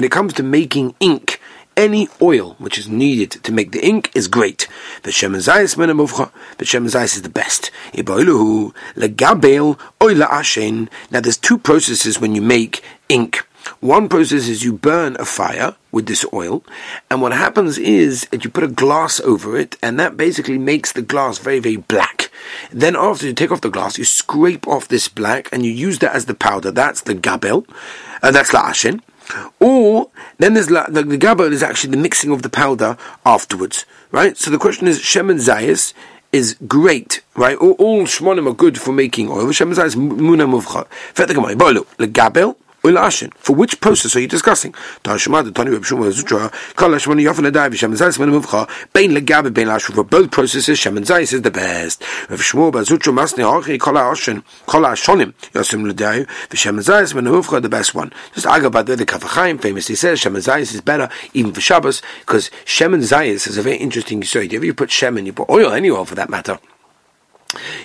it 0.04 0.10
comes 0.10 0.32
to 0.34 0.42
making 0.42 0.94
ink, 1.00 1.37
any 1.78 2.08
oil 2.20 2.56
which 2.58 2.76
is 2.76 2.88
needed 2.88 3.30
to 3.30 3.52
make 3.52 3.70
the 3.70 3.86
ink 3.86 4.10
is 4.14 4.26
great. 4.26 4.66
The 5.04 5.10
Shemen 5.10 5.36
Zayis 5.36 5.76
Menamuvcha, 5.76 6.30
the 6.58 6.64
Shemen 6.64 6.90
Zayis 6.90 7.14
is 7.14 7.22
the 7.22 7.28
best. 7.28 7.70
Now 11.10 11.20
there's 11.20 11.36
two 11.38 11.58
processes 11.58 12.20
when 12.20 12.34
you 12.34 12.42
make 12.42 12.82
ink. 13.08 13.46
One 13.80 14.08
process 14.08 14.48
is 14.48 14.64
you 14.64 14.72
burn 14.72 15.16
a 15.20 15.24
fire 15.24 15.76
with 15.92 16.06
this 16.06 16.24
oil, 16.32 16.64
and 17.10 17.20
what 17.20 17.32
happens 17.32 17.76
is 17.76 18.22
that 18.30 18.42
you 18.44 18.50
put 18.50 18.64
a 18.64 18.68
glass 18.68 19.20
over 19.20 19.58
it, 19.58 19.76
and 19.82 20.00
that 20.00 20.16
basically 20.16 20.58
makes 20.58 20.92
the 20.92 21.02
glass 21.02 21.38
very, 21.38 21.58
very 21.58 21.76
black. 21.76 22.30
Then 22.70 22.96
after 22.96 23.26
you 23.26 23.34
take 23.34 23.52
off 23.52 23.60
the 23.60 23.68
glass, 23.68 23.98
you 23.98 24.04
scrape 24.04 24.66
off 24.66 24.88
this 24.88 25.08
black, 25.08 25.48
and 25.52 25.64
you 25.66 25.72
use 25.72 25.98
that 25.98 26.14
as 26.14 26.24
the 26.26 26.34
powder. 26.34 26.70
That's 26.70 27.02
the 27.02 27.14
gabel, 27.14 27.66
and 28.22 28.34
that's 28.34 28.52
the 28.52 28.58
ashen. 28.58 29.02
Or 29.60 30.10
then 30.38 30.54
there's 30.54 30.70
la, 30.70 30.86
the, 30.86 31.02
the 31.02 31.16
gabel 31.16 31.52
is 31.52 31.62
actually 31.62 31.90
the 31.90 31.96
mixing 31.96 32.30
of 32.30 32.42
the 32.42 32.48
powder 32.48 32.96
afterwards, 33.24 33.84
right? 34.10 34.36
So 34.36 34.50
the 34.50 34.58
question 34.58 34.86
is, 34.86 35.00
Shem 35.00 35.30
and 35.30 35.40
Zayas 35.40 35.92
is 36.32 36.56
great, 36.66 37.22
right? 37.34 37.56
All, 37.56 37.72
all 37.72 38.06
are 38.48 38.54
good 38.54 38.80
for 38.80 38.92
making 38.92 39.30
oil. 39.30 39.50
Shem 39.52 39.68
and 39.68 39.78
Zayas 39.78 39.96
muna. 39.96 40.86
Fet 41.14 41.28
the 41.28 41.86
the 41.96 42.06
gabel 42.06 42.56
for 42.82 43.54
which 43.54 43.80
process 43.80 44.16
are 44.16 44.20
you 44.20 44.28
discussing? 44.28 44.72
For 44.72 45.18
both 50.04 50.30
processes, 50.30 50.78
Shem 50.78 50.96
and 50.96 51.06
Zayis 51.06 51.32
is 51.32 51.42
the 51.42 51.50
best. 51.50 52.02
Rav 52.30 52.40
Shmuel 52.40 52.72
Bazutra 52.72 53.12
Masni 53.12 53.42
Achi 53.60 53.78
Kol 53.78 53.94
HaOshen 53.94 54.42
Kol 54.66 54.82
HaShonim 54.82 55.32
Yosim 55.52 55.86
L'dayu 55.86 56.26
V'Shem 56.48 56.70
and 56.70 56.78
Zayis 56.78 57.14
Ben 57.14 57.24
Muvcha 57.24 57.60
the 57.60 57.68
best 57.68 57.94
one. 57.94 58.12
Just 58.34 58.46
Agabad 58.46 58.86
the 58.96 59.04
Kaf 59.04 59.22
HaChaim 59.22 59.60
famously 59.60 59.94
says 59.94 60.20
Shem 60.20 60.36
and 60.36 60.44
Zayis 60.44 60.72
is 60.74 60.80
better 60.80 61.08
even 61.34 61.52
for 61.52 61.60
Shabbos 61.60 62.00
because 62.20 62.50
Shem 62.64 62.94
and 62.94 63.02
Zayis 63.02 63.46
is 63.48 63.58
a 63.58 63.62
very 63.62 63.76
interesting 63.76 64.22
story. 64.22 64.46
If 64.46 64.64
you 64.64 64.72
put 64.72 64.90
Shem 64.90 65.16
and 65.18 65.26
you 65.26 65.32
put 65.32 65.50
oil, 65.50 65.72
any 65.72 65.90
oil 65.90 66.04
for 66.04 66.14
that 66.14 66.30
matter, 66.30 66.58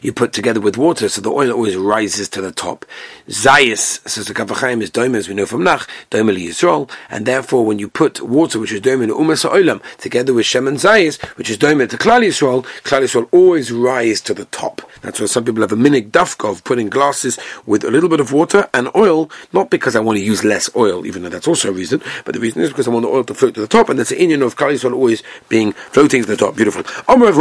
you 0.01 0.11
put 0.11 0.33
together 0.33 0.59
with 0.59 0.77
water, 0.77 1.07
so 1.07 1.21
the 1.21 1.29
oil 1.29 1.51
always 1.51 1.77
rises 1.77 2.27
to 2.29 2.41
the 2.41 2.51
top. 2.51 2.85
Zayis, 3.29 4.05
says 4.07 4.27
the 4.27 4.33
Kaf 4.33 4.47
HaChaim, 4.47 4.81
is 4.81 4.91
doim, 4.91 5.15
as 5.15 5.29
we 5.29 5.35
know 5.35 5.45
from 5.45 5.63
Nach, 5.63 5.87
doim 6.11 6.29
Yisrael, 6.35 6.89
and 7.09 7.25
therefore 7.25 7.65
when 7.65 7.79
you 7.79 7.87
put 7.87 8.21
water, 8.21 8.59
which 8.59 8.73
is 8.73 8.81
doim 8.81 9.01
in 9.03 9.09
Umas 9.09 9.49
Oilam, 9.49 9.81
together 9.97 10.33
with 10.33 10.45
Shem 10.45 10.67
and 10.67 10.77
Zayis, 10.77 11.23
which 11.37 11.49
is 11.49 11.57
doim 11.57 11.87
to 11.89 11.97
Klal 11.97 12.25
Yisrael, 12.25 12.65
Klal 12.83 13.03
Yisrael 13.03 13.29
always 13.31 13.71
rise 13.71 14.19
to 14.21 14.33
the 14.33 14.45
top. 14.45 14.81
That's 15.01 15.19
why 15.19 15.27
some 15.27 15.45
people 15.45 15.61
have 15.61 15.71
a 15.71 15.75
minik 15.75 16.11
dafka 16.11 16.51
of 16.51 16.63
putting 16.65 16.89
glasses 16.89 17.39
with 17.65 17.85
a 17.85 17.91
little 17.91 18.09
bit 18.09 18.19
of 18.19 18.33
water 18.33 18.69
and 18.73 18.89
oil, 18.95 19.31
not 19.53 19.69
because 19.69 19.95
I 19.95 20.01
want 20.01 20.17
to 20.17 20.23
use 20.23 20.43
less 20.43 20.69
oil, 20.75 21.05
even 21.05 21.23
though 21.23 21.29
that's 21.29 21.47
also 21.47 21.69
a 21.69 21.73
reason, 21.73 22.01
but 22.25 22.33
the 22.33 22.41
reason 22.41 22.61
is 22.61 22.69
because 22.69 22.87
I 22.87 22.91
want 22.91 23.03
the 23.03 23.11
oil 23.11 23.23
to 23.23 23.33
float 23.33 23.55
to 23.55 23.61
the 23.61 23.67
top, 23.67 23.87
and 23.87 23.97
that's 23.97 24.09
the 24.09 24.21
Indian 24.21 24.41
of 24.41 24.57
Klal 24.57 24.73
Yisrael 24.73 24.93
always 24.93 25.23
being 25.47 25.71
floating 25.71 26.21
to 26.21 26.27
the 26.27 26.37
top. 26.37 26.57
Beautiful. 26.57 26.83
Omer 27.07 27.31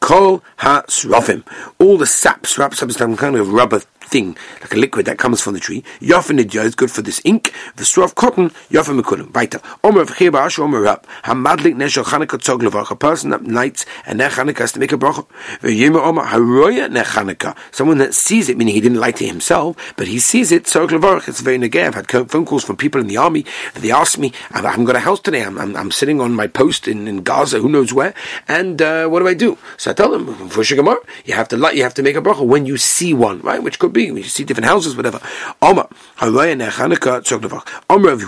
Kol 0.00 0.42
Ha-Srafim 0.58 1.44
all 1.78 1.98
the 1.98 2.06
saps, 2.06 2.58
wraps 2.58 2.82
up 2.82 2.90
some 2.92 3.16
kind 3.16 3.36
of 3.36 3.52
rubber 3.52 3.82
thing, 4.08 4.36
like 4.60 4.72
a 4.72 4.76
liquid 4.76 5.06
that 5.06 5.18
comes 5.18 5.40
from 5.40 5.54
the 5.54 5.60
tree. 5.60 5.84
Yofen 6.00 6.38
is 6.38 6.74
good 6.74 6.90
for 6.90 7.02
this 7.02 7.20
ink. 7.24 7.52
The 7.76 7.84
straw 7.84 8.04
of 8.04 8.14
cotton, 8.14 8.50
yofen 8.70 9.00
mekulim. 9.00 9.32
Weiter. 9.34 9.60
Omer 9.84 10.00
of 10.02 10.10
chir 10.10 10.30
ba'ash 10.30 10.58
omer 10.58 10.80
rab. 10.80 11.06
Hamadlik 11.24 11.74
neshel 11.74 12.04
chanukah 12.04 12.38
tzog 12.38 12.60
levach. 12.60 12.90
A 12.90 12.96
person 12.96 13.30
that 13.30 13.46
lights 13.46 13.86
and 14.06 14.18
their 14.18 14.30
chanukah 14.30 14.58
has 14.58 14.72
to 14.72 14.80
make 14.80 14.92
a 14.92 14.98
bracha. 14.98 15.26
V'yimer 15.60 16.02
omer 16.04 16.24
haroya 16.24 16.90
ne 16.90 17.02
chanukah. 17.02 17.56
Someone 17.70 17.98
that 17.98 18.14
sees 18.14 18.48
it, 18.48 18.56
meaning 18.56 18.74
he 18.74 18.80
didn't 18.80 18.98
light 18.98 19.20
it 19.22 19.26
himself, 19.26 19.76
but 19.96 20.08
he 20.08 20.18
sees 20.18 20.50
it, 20.52 20.64
tzog 20.64 20.88
levach. 20.88 21.28
It's 21.28 21.40
very 21.40 21.58
negay. 21.58 21.86
I've 21.86 21.94
had 21.94 22.30
phone 22.30 22.46
calls 22.46 22.64
from 22.64 22.76
people 22.76 23.00
in 23.00 23.06
the 23.06 23.16
army. 23.16 23.44
They 23.74 23.90
asked 23.90 24.18
me, 24.18 24.32
I 24.50 24.60
haven't 24.60 24.86
got 24.86 24.96
a 24.96 25.00
house 25.00 25.20
today. 25.20 25.42
I'm, 25.44 25.58
I'm, 25.58 25.76
I'm 25.76 25.90
sitting 25.90 26.20
on 26.20 26.32
my 26.34 26.46
post 26.46 26.88
in, 26.88 27.06
in 27.06 27.22
Gaza, 27.22 27.58
who 27.58 27.68
knows 27.68 27.92
where, 27.92 28.14
and 28.46 28.80
uh, 28.80 29.06
what 29.08 29.20
do 29.20 29.28
I 29.28 29.34
do? 29.34 29.58
So 29.76 29.90
I 29.90 29.94
tell 29.94 30.10
them, 30.10 30.48
for 30.48 30.62
Shigamar, 30.62 30.96
you 31.24 31.34
have 31.34 31.48
to 31.48 31.56
light, 31.56 31.76
you 31.76 31.82
have 31.82 31.94
to 31.94 32.02
make 32.02 32.16
a 32.16 32.22
bracha 32.22 32.44
when 32.46 32.66
you 32.66 32.76
see 32.76 33.12
one, 33.12 33.40
right? 33.40 33.62
Which 33.62 33.78
could 33.78 33.92
be 33.92 33.97
be. 33.98 34.10
We 34.10 34.22
see 34.22 34.44
different 34.44 34.66
houses, 34.66 34.96
whatever. 34.96 35.20
Of 35.60 35.76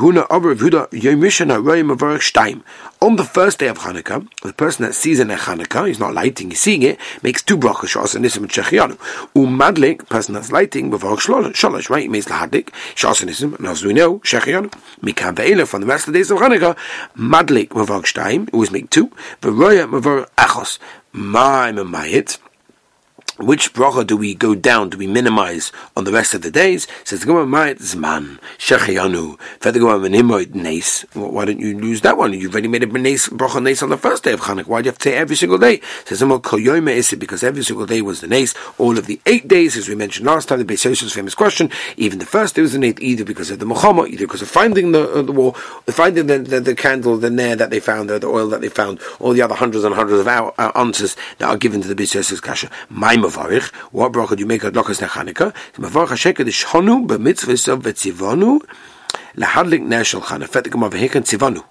Huna, 0.03 0.27
of 0.37 0.43
Huda, 0.43 1.03
Yom 1.03 1.21
Rishon 1.21 1.49
Haraya 1.55 1.85
Mavarach 1.91 2.23
Shtaim. 2.31 2.63
On 3.03 3.17
the 3.17 3.25
first 3.25 3.61
day 3.61 3.69
of 3.69 3.79
Hanukkah, 3.79 4.29
the 4.43 4.53
person 4.53 4.85
that 4.85 4.95
sees 4.95 5.21
in 5.21 5.31
a 5.31 5.37
Hanukkah, 5.37 5.89
he's 5.89 5.99
not 5.99 6.13
lighting, 6.13 6.51
he's 6.51 6.61
seeing 6.61 6.83
it, 6.83 6.99
makes 7.23 7.43
two 7.43 7.57
brachas, 7.57 7.95
Shas 7.95 8.15
and 8.15 8.25
Nisim 8.25 8.39
and 8.39 8.51
Shechianu. 8.51 8.99
Umadlik, 9.35 10.09
person 10.09 10.35
that's 10.35 10.53
lighting, 10.53 10.91
Mavarach 10.91 11.21
Shalosh, 11.21 11.89
right? 11.89 12.03
He 12.03 12.09
makes 12.09 12.27
Lahadlik, 12.27 12.71
Shas 12.95 13.23
and 13.23 13.31
Nisim, 13.31 13.57
and 13.59 13.67
as 13.69 13.85
we 13.85 13.95
know, 13.95 14.19
Shechianu. 14.19 14.71
Mikam 15.03 15.35
Ve'ela, 15.37 15.67
from 15.67 15.81
the 15.81 15.87
rest 15.87 16.09
of 16.09 16.13
the 16.13 16.19
days 16.19 16.31
of 16.31 16.39
Hanukkah, 16.39 16.77
Madlik 17.17 17.69
Mavarach 17.69 18.05
Shtaim, 18.13 18.51
always 18.53 18.71
make 18.71 18.91
two, 18.91 19.09
Veroya 19.41 19.89
Mavarach 19.89 20.29
Achos. 20.37 20.79
My 21.13 21.73
Mamayit, 21.73 22.39
which 23.43 23.73
bracha 23.75 24.07
do 24.07 24.17
we 24.17 24.35
go 24.35 24.55
down? 24.55 24.91
Do 24.91 24.99
we 24.99 25.07
minimize 25.07 25.73
on 25.97 26.05
the 26.05 26.13
rest 26.13 26.35
of 26.35 26.43
the 26.43 26.51
days? 26.51 26.87
Says 27.05 27.21
the 27.21 27.27
Gemara, 27.27 27.47
"Ma'at 27.47 27.79
zman 27.79 28.39
shechayanu." 28.59 29.39
Further 29.61 29.81
Gemara, 29.81 29.99
"Menimoid 29.99 30.55
nes." 30.55 31.05
Why 31.15 31.45
don't 31.45 31.61
you 31.61 31.79
lose 31.79 32.01
that 32.03 32.17
one? 32.17 32.33
You've 32.33 32.53
already 32.53 32.69
made 32.69 32.83
a 32.83 32.87
nes 32.87 33.29
bracha 33.29 33.63
nes 33.63 33.83
on 33.83 33.91
the 33.91 33.97
first 33.97 34.25
day 34.25 34.33
of 34.33 34.41
Chanukah. 34.41 34.67
Why 34.67 34.83
do 34.83 34.87
you 34.87 34.91
have 34.91 34.99
to 34.99 35.11
say 35.11 35.17
every 35.17 35.37
single 35.37 35.59
day? 35.59 35.81
Says 36.05 36.21
because 37.19 37.43
every 37.43 37.63
single 37.63 37.87
day 37.87 38.03
was 38.03 38.21
the 38.21 38.27
nes. 38.29 38.55
All 38.79 38.99
of 38.99 39.07
the 39.07 39.21
eight 39.27 39.49
days, 39.49 39.77
as 39.77 39.89
we 39.89 39.95
mentioned 39.95 40.27
last 40.27 40.49
time, 40.49 40.59
the 40.59 40.65
Beis 40.65 40.85
Yosef's 40.85 41.13
famous 41.13 41.35
question. 41.35 41.71
Even 41.97 42.19
the 42.19 42.27
first 42.27 42.55
day 42.55 42.63
was 42.63 42.73
the 42.73 42.79
nes, 42.79 42.95
either 43.01 43.25
because 43.25 43.51
of 43.51 43.59
the 43.59 43.67
Muhammad, 43.67 44.09
either 44.09 44.27
because 44.27 44.43
of 44.43 44.49
finding 44.49 44.93
the 44.93 45.11
uh, 45.11 45.23
the 45.23 45.33
wall, 45.33 45.53
finding 45.87 46.27
the, 46.27 46.39
the, 46.39 46.61
the 46.61 46.75
candle, 46.75 47.17
the 47.17 47.31
nair 47.31 47.57
that 47.57 47.71
they 47.71 47.81
found, 47.81 48.11
the, 48.11 48.19
the 48.19 48.27
oil 48.27 48.49
that 48.49 48.61
they 48.61 48.69
found, 48.69 49.01
all 49.19 49.33
the 49.33 49.43
other 49.43 49.55
hundreds 49.55 49.85
and 49.85 49.95
hundreds 49.95 50.21
of 50.21 50.29
our, 50.29 50.53
our 50.59 50.77
answers 50.77 51.17
that 51.39 51.49
are 51.49 51.57
given 51.57 51.81
to 51.83 51.89
the 51.89 51.95
Beis 51.95 52.15
Yosef's 52.15 52.41
kasha. 52.41 52.71
My 52.89 53.17
mavarich. 53.31 53.73
What 53.93 54.13
bracha 54.13 54.37
do 54.37 54.41
you 54.41 54.47
make 54.47 54.65
at 54.65 54.73
Lokas 54.73 55.01
Nechaneka? 55.01 55.55
Mavarich 55.75 56.09
Hasheket 56.09 56.47
is 56.47 56.55
Shonu 56.55 57.07
b'mitzvah 57.07 57.73
of 57.73 57.83
v'tzivonu 57.83 58.61
lahadlik 59.37 59.83
nashal 59.87 60.21
chana 60.21 60.49
fetikum 60.49 60.85
of 60.85 60.93
hekan 60.93 61.23
tzivanu. 61.23 61.65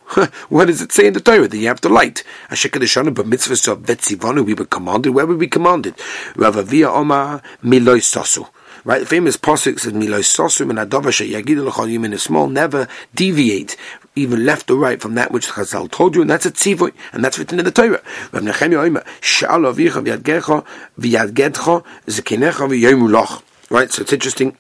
What 0.49 0.65
does 0.65 0.81
it 0.81 0.91
say 0.91 1.07
in 1.07 1.13
the 1.13 1.19
Torah 1.19 1.47
that 1.47 1.57
you 1.57 1.67
have 1.67 1.81
to 1.81 1.89
light? 1.89 2.23
Hasheket 2.49 2.81
is 2.83 2.89
Shonu 2.89 3.13
b'mitzvah 3.13 3.71
of 3.71 3.79
v'tzivonu. 3.83 4.45
We 4.45 4.53
were 4.53 4.65
commanded. 4.65 5.11
Where 5.11 5.25
were 5.25 5.37
we 5.37 5.47
commanded? 5.47 5.95
Rav 6.35 6.55
Avia 6.55 6.89
Oma 6.89 7.41
miloy 7.63 7.99
sasu. 7.99 8.47
Right, 8.85 9.01
the 9.01 9.05
famous 9.05 9.35
posuk 9.35 9.77
says, 9.77 9.91
"Miloy 9.91 10.23
sosum 10.23 10.69
and 10.69 10.79
adovasha 10.79 11.29
yagidu 11.29 11.65
l'chol 11.65 11.91
yim 11.91 12.05
in 12.05 12.13
a 12.13 12.17
small, 12.17 12.47
never 12.47 12.87
deviate 13.13 13.75
even 14.19 14.45
left 14.45 14.69
or 14.69 14.75
right 14.75 15.01
from 15.01 15.15
that 15.15 15.31
which 15.31 15.47
Chazal 15.47 15.89
told 15.89 16.15
you, 16.15 16.21
and 16.21 16.29
that's 16.29 16.45
a 16.45 16.51
tzivoy, 16.51 16.93
and 17.13 17.23
that's 17.23 17.39
written 17.39 17.59
in 17.59 17.65
the 17.65 17.71
Torah. 17.71 18.01
Rav 18.31 18.43
Oima, 18.43 19.03
Sha'al 19.21 19.73
avicha 19.73 20.03
v'yadgecha 20.03 20.65
v'yadgedcha 20.99 21.83
zekenecha 22.05 22.67
v'yomu 22.69 23.43
Right, 23.69 23.91
so 23.91 24.01
it's 24.01 24.13
interesting. 24.13 24.57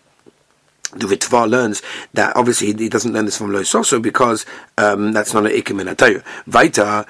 The 0.91 1.05
Ritva 1.05 1.47
learns 1.47 1.83
that 2.13 2.35
obviously 2.35 2.73
he 2.73 2.89
doesn't 2.89 3.13
learn 3.13 3.25
this 3.25 3.37
from 3.37 3.53
Lo 3.53 3.61
Soso 3.61 4.01
because 4.01 4.45
um, 4.77 5.13
that's 5.13 5.33
not 5.33 5.45
an 5.45 5.51
ikim 5.51 5.79
in 5.81 5.87
a 5.87 5.95
Torah. 5.95 6.23
Vaita, 6.47 7.07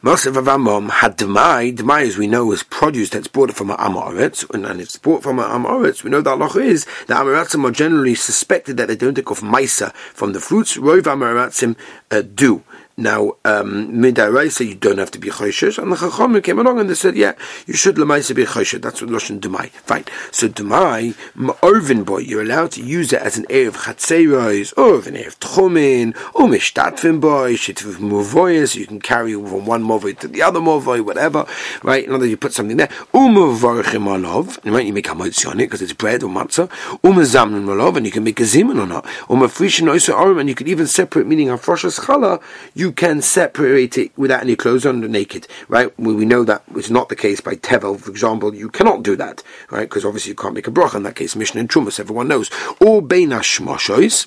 Moshe 0.00 0.32
Vavamom 0.32 0.90
had 0.90 1.18
Demai. 1.18 1.74
Demai, 1.74 2.06
as 2.06 2.16
we 2.16 2.28
know, 2.28 2.52
is 2.52 2.62
produce 2.62 3.10
that's 3.10 3.26
brought 3.26 3.52
from 3.52 3.70
Amoritz, 3.70 4.48
and, 4.54 4.64
and 4.64 4.80
it's 4.80 4.96
brought 4.96 5.24
from 5.24 5.38
Amoritz. 5.38 6.04
We 6.04 6.10
know 6.10 6.20
that 6.20 6.30
Allah 6.30 6.56
is 6.60 6.86
that 7.08 7.16
Amoratzim 7.20 7.64
are 7.64 7.72
generally 7.72 8.14
suspected 8.14 8.76
that 8.76 8.86
they 8.86 8.94
don't 8.94 9.16
take 9.16 9.28
off 9.28 9.40
Maisa 9.40 9.92
from 10.14 10.34
the 10.34 10.40
fruits. 10.40 10.76
Rov 10.76 11.02
Amoratzim 11.02 11.74
uh, 12.12 12.22
do. 12.22 12.62
Now, 12.98 13.34
um, 13.44 13.92
midairaisa, 13.92 14.66
you 14.66 14.74
don't 14.74 14.98
have 14.98 15.12
to 15.12 15.20
be 15.20 15.28
choishes, 15.30 15.80
and 15.80 15.92
the 15.92 15.96
chachamim 15.96 16.42
came 16.42 16.58
along 16.58 16.80
and 16.80 16.90
they 16.90 16.94
said, 16.94 17.14
yeah, 17.16 17.34
you 17.64 17.74
should 17.74 17.94
lemaisa 17.94 18.34
be 18.34 18.44
choishes. 18.44 18.82
That's 18.82 19.00
what 19.00 19.10
lashon 19.10 19.38
demai. 19.38 19.70
Fine. 19.70 20.06
So 20.32 20.48
demai, 20.48 21.14
ma'orvin 21.36 22.04
boy, 22.04 22.18
you're 22.18 22.42
allowed 22.42 22.72
to 22.72 22.82
use 22.82 23.12
it 23.12 23.22
as 23.22 23.38
an 23.38 23.46
air 23.48 23.68
of 23.68 23.76
chatzeros, 23.76 24.76
or 24.76 25.08
an 25.08 25.16
air 25.16 25.28
of 25.28 25.38
tchumin, 25.38 26.16
or 26.34 26.48
mishtatvin 26.48 27.20
boy, 27.20 27.54
shitv 27.54 27.98
muvoyas. 27.98 28.74
You 28.74 28.88
can 28.88 29.00
carry 29.00 29.34
from 29.34 29.64
one 29.64 29.84
movoy 29.84 30.18
to 30.18 30.26
the 30.26 30.42
other 30.42 30.58
movoy, 30.58 31.00
whatever. 31.00 31.46
Right. 31.84 32.04
In 32.04 32.12
other 32.12 32.26
you 32.26 32.36
put 32.36 32.52
something 32.52 32.78
there. 32.78 32.88
Umavarchim 33.14 34.08
alov. 34.08 34.58
Right. 34.68 34.86
You 34.86 34.92
make 34.92 35.06
a 35.06 35.12
moitzi 35.12 35.48
on 35.48 35.60
it 35.60 35.66
because 35.66 35.82
it's 35.82 35.92
bread 35.92 36.24
or 36.24 36.30
matzah. 36.30 36.68
Umazamnin 37.04 37.64
alov, 37.66 37.96
and 37.96 38.06
you 38.06 38.10
can 38.10 38.24
make 38.24 38.40
a 38.40 38.42
zimun 38.42 38.82
or 38.82 38.86
not. 38.88 39.04
Umafrishin 39.28 39.88
also 39.88 40.14
orim, 40.14 40.40
and 40.40 40.48
you 40.48 40.56
can 40.56 40.66
even 40.66 40.88
separate 40.88 41.28
meaning 41.28 41.48
of 41.48 41.64
froshes 41.64 42.00
chala. 42.00 42.42
You 42.74 42.87
you 42.88 42.94
can 42.94 43.20
separate 43.20 43.98
it 43.98 44.10
without 44.16 44.40
any 44.40 44.56
clothes 44.56 44.86
on, 44.86 45.00
naked, 45.00 45.46
right? 45.68 45.92
We 46.00 46.24
know 46.24 46.42
that 46.44 46.62
it's 46.74 46.88
not 46.88 47.10
the 47.10 47.16
case 47.16 47.38
by 47.38 47.54
Tevel, 47.56 48.00
for 48.00 48.10
example. 48.10 48.54
You 48.54 48.70
cannot 48.70 49.02
do 49.02 49.14
that, 49.16 49.42
right? 49.70 49.86
Because 49.86 50.06
obviously 50.06 50.30
you 50.30 50.36
can't 50.36 50.54
make 50.54 50.66
a 50.66 50.70
broch 50.70 50.94
in 50.94 51.02
that 51.02 51.14
case. 51.14 51.36
Mishnah 51.36 51.60
and 51.60 51.68
Trumas, 51.68 52.00
everyone 52.00 52.28
knows. 52.28 52.48
Or 52.80 53.02
Beinash 53.02 53.60
Moshois 53.60 54.26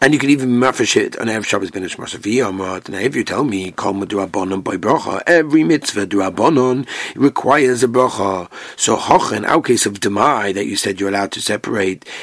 and 0.00 0.12
you 0.12 0.18
can 0.18 0.30
even 0.30 0.50
mafish 0.50 0.96
it 0.96 1.18
on 1.18 1.26
Erev 1.26 1.44
Shabbos 1.44 1.70
ben 1.70 1.84
Ishmael 1.84 2.06
And 2.86 2.94
if 2.94 3.16
you 3.16 3.24
tell 3.24 3.44
me, 3.44 3.70
Kol 3.72 3.94
Abonon 3.94 4.62
by 4.62 4.76
bracha, 4.76 5.22
every 5.26 5.64
mitzvah 5.64 6.06
Abonon 6.06 6.86
requires 7.14 7.82
a 7.82 7.88
bracha. 7.88 8.50
So 8.76 8.96
Hoch, 8.96 9.32
in 9.32 9.44
our 9.44 9.62
case 9.62 9.86
of 9.86 10.00
Demai, 10.00 10.54
that 10.54 10.66
you 10.66 10.76
said 10.76 11.00
you're 11.00 11.08
allowed 11.08 11.32
to 11.32 11.40
separate. 11.40 12.04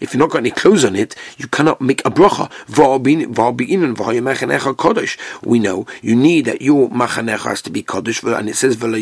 If 0.00 0.14
you're 0.14 0.18
not 0.18 0.30
got 0.30 0.38
any 0.38 0.50
clothes 0.50 0.84
on 0.84 0.96
it, 0.96 1.14
you 1.36 1.48
cannot 1.48 1.80
make 1.80 2.00
a 2.06 2.10
bracha. 2.10 2.50
We 5.42 5.58
know 5.58 5.86
you 6.02 6.16
need 6.16 6.44
that 6.44 6.62
your 6.62 6.88
machanecha 6.90 7.38
has 7.38 7.62
to 7.62 7.70
be 7.70 7.82
Kodesh, 7.82 8.38
and 8.38 8.48
it 8.48 8.56
says 8.56 8.76
V'la 8.76 8.98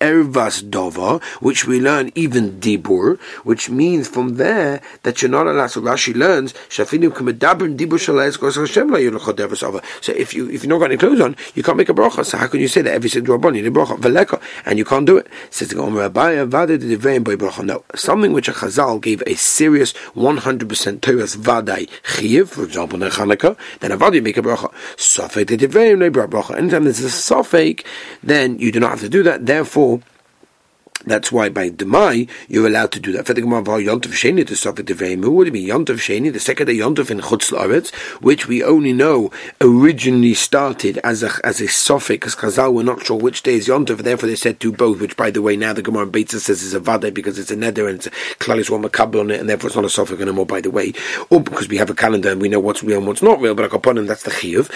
Ervas 0.00 0.62
Dova, 0.62 1.22
which 1.40 1.66
we 1.66 1.80
learn 1.80 2.12
even 2.14 2.60
Dibur, 2.60 3.18
which 3.44 3.70
means 3.70 4.08
from 4.08 4.36
there 4.36 4.80
that 5.02 5.22
you're 5.22 5.30
not 5.30 5.43
So 5.68 5.80
Rashi 5.80 6.14
learns 6.14 6.52
shafinim 6.68 7.10
kamedabrim 7.10 7.76
dibur 7.76 7.98
shalayis 7.98 8.40
Hashem 8.40 8.88
la 8.88 8.98
yulachot 8.98 9.40
over. 9.62 9.80
So 10.00 10.12
if 10.12 10.34
you 10.34 10.50
if 10.50 10.64
you're 10.64 10.70
not 10.70 10.78
got 10.78 10.90
any 10.90 10.96
clothes 10.96 11.20
on, 11.20 11.36
you 11.54 11.62
can't 11.62 11.76
make 11.76 11.88
a 11.88 11.94
bracha. 11.94 12.24
So 12.24 12.38
how 12.38 12.46
can 12.46 12.60
you 12.60 12.68
say 12.68 12.82
that 12.82 12.92
every 12.92 13.10
single 13.10 13.38
rabban 13.38 13.56
you 13.56 13.62
need 13.62 13.68
a 13.68 13.70
bracha 13.70 13.98
veleka 13.98 14.40
and 14.66 14.78
you 14.78 14.84
can't 14.84 15.06
do 15.06 15.16
it? 15.18 15.26
Says 15.50 15.68
the 15.68 15.74
Gomer 15.74 16.08
Abaya 16.08 16.48
vaded 16.48 16.80
the 16.80 16.96
divayim 16.96 17.24
by 17.24 17.36
bracha. 17.36 17.64
No, 17.64 17.84
something 17.94 18.32
which 18.32 18.48
a 18.48 18.52
Chazal 18.52 19.00
gave 19.00 19.22
a 19.26 19.34
serious 19.34 19.92
100% 20.14 21.00
Torah's 21.00 21.36
vaday 21.36 21.88
chiv, 22.04 22.50
for 22.50 22.64
example, 22.64 23.02
in 23.02 23.10
Chanukah, 23.10 23.56
then 23.80 23.92
a 23.92 23.96
vaday 23.96 24.22
make 24.22 24.36
a 24.36 24.42
bracha. 24.42 24.72
Sofek 24.96 25.46
the 25.48 25.56
divayim 25.56 25.98
no 25.98 26.10
bracha. 26.10 26.56
Anytime 26.56 26.84
there's 26.84 27.00
a 27.00 27.08
sofek, 27.08 27.84
then 28.22 28.58
you 28.58 28.72
do 28.72 28.80
not 28.80 28.90
have 28.90 29.00
to 29.00 29.08
do 29.08 29.22
that. 29.22 29.46
Therefore. 29.46 30.00
That's 31.06 31.30
why 31.30 31.48
by 31.48 31.70
Demai 31.70 32.28
you're 32.48 32.66
allowed 32.66 32.92
to 32.92 33.00
do 33.00 33.12
that. 33.12 33.26
Veimu 34.94 35.32
would 35.32 35.52
be 35.52 35.66
Yontav 35.66 35.98
Sheni, 35.98 36.32
the 36.32 36.40
second 36.40 36.66
day 36.66 36.78
in 36.78 36.94
Chutz 36.94 37.52
Laaretz, 37.52 37.94
which 38.22 38.48
we 38.48 38.62
only 38.62 38.92
know 38.92 39.30
originally 39.60 40.34
started 40.34 40.98
as 40.98 41.22
a 41.22 41.30
as 41.44 41.60
a 41.60 41.66
because 42.08 42.36
Chazal 42.36 42.72
were 42.72 42.82
not 42.82 43.04
sure 43.04 43.18
which 43.18 43.42
day 43.42 43.54
is 43.54 43.68
Yontav, 43.68 43.98
therefore 43.98 44.28
they 44.28 44.36
said 44.36 44.58
do 44.58 44.72
both. 44.72 45.00
Which, 45.00 45.16
by 45.16 45.30
the 45.30 45.42
way, 45.42 45.56
now 45.56 45.72
the 45.72 45.82
Gemara 45.82 46.06
Beitza 46.06 46.38
says 46.38 46.62
is 46.62 46.74
a 46.74 46.80
Vade 46.80 47.12
because 47.12 47.38
it's 47.38 47.50
a 47.50 47.56
Neder 47.56 47.88
and 47.88 47.96
it's 47.96 48.06
a 48.06 48.10
Klalis 48.10 48.70
one 48.70 48.82
Makabel 48.82 49.20
on 49.20 49.30
it, 49.30 49.40
and 49.40 49.48
therefore 49.48 49.68
it's 49.68 49.76
not 49.76 49.84
a 49.84 49.90
suffix 49.90 50.20
anymore. 50.20 50.46
By 50.46 50.60
the 50.60 50.70
way, 50.70 50.92
or 51.30 51.40
because 51.40 51.68
we 51.68 51.76
have 51.76 51.90
a 51.90 51.94
calendar 51.94 52.30
and 52.30 52.40
we 52.40 52.48
know 52.48 52.60
what's 52.60 52.82
real 52.82 52.98
and 52.98 53.06
what's 53.06 53.22
not 53.22 53.40
real. 53.40 53.54
But 53.54 53.72
upon 53.72 53.98
him, 53.98 54.06
that's 54.06 54.22
the 54.22 54.30
Chiyuv. 54.30 54.70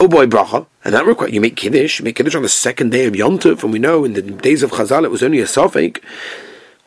Oh 0.00 0.08
boy, 0.08 0.26
bracha, 0.26 0.66
and 0.84 0.94
that 0.94 1.06
requires 1.06 1.32
you 1.32 1.40
make 1.40 1.56
kiddush. 1.56 1.98
You 1.98 2.04
make 2.04 2.16
kiddush 2.16 2.34
on 2.34 2.42
the 2.42 2.48
second 2.48 2.90
day 2.90 3.06
of 3.06 3.14
Yontav, 3.14 3.62
and 3.62 3.72
we 3.72 3.78
know 3.78 4.04
in 4.04 4.12
the 4.12 4.22
days 4.22 4.62
of 4.62 4.70
Chazal 4.72 5.04
it 5.04 5.10
was 5.10 5.22
only 5.22 5.40
a 5.40 5.44
Safek. 5.44 6.02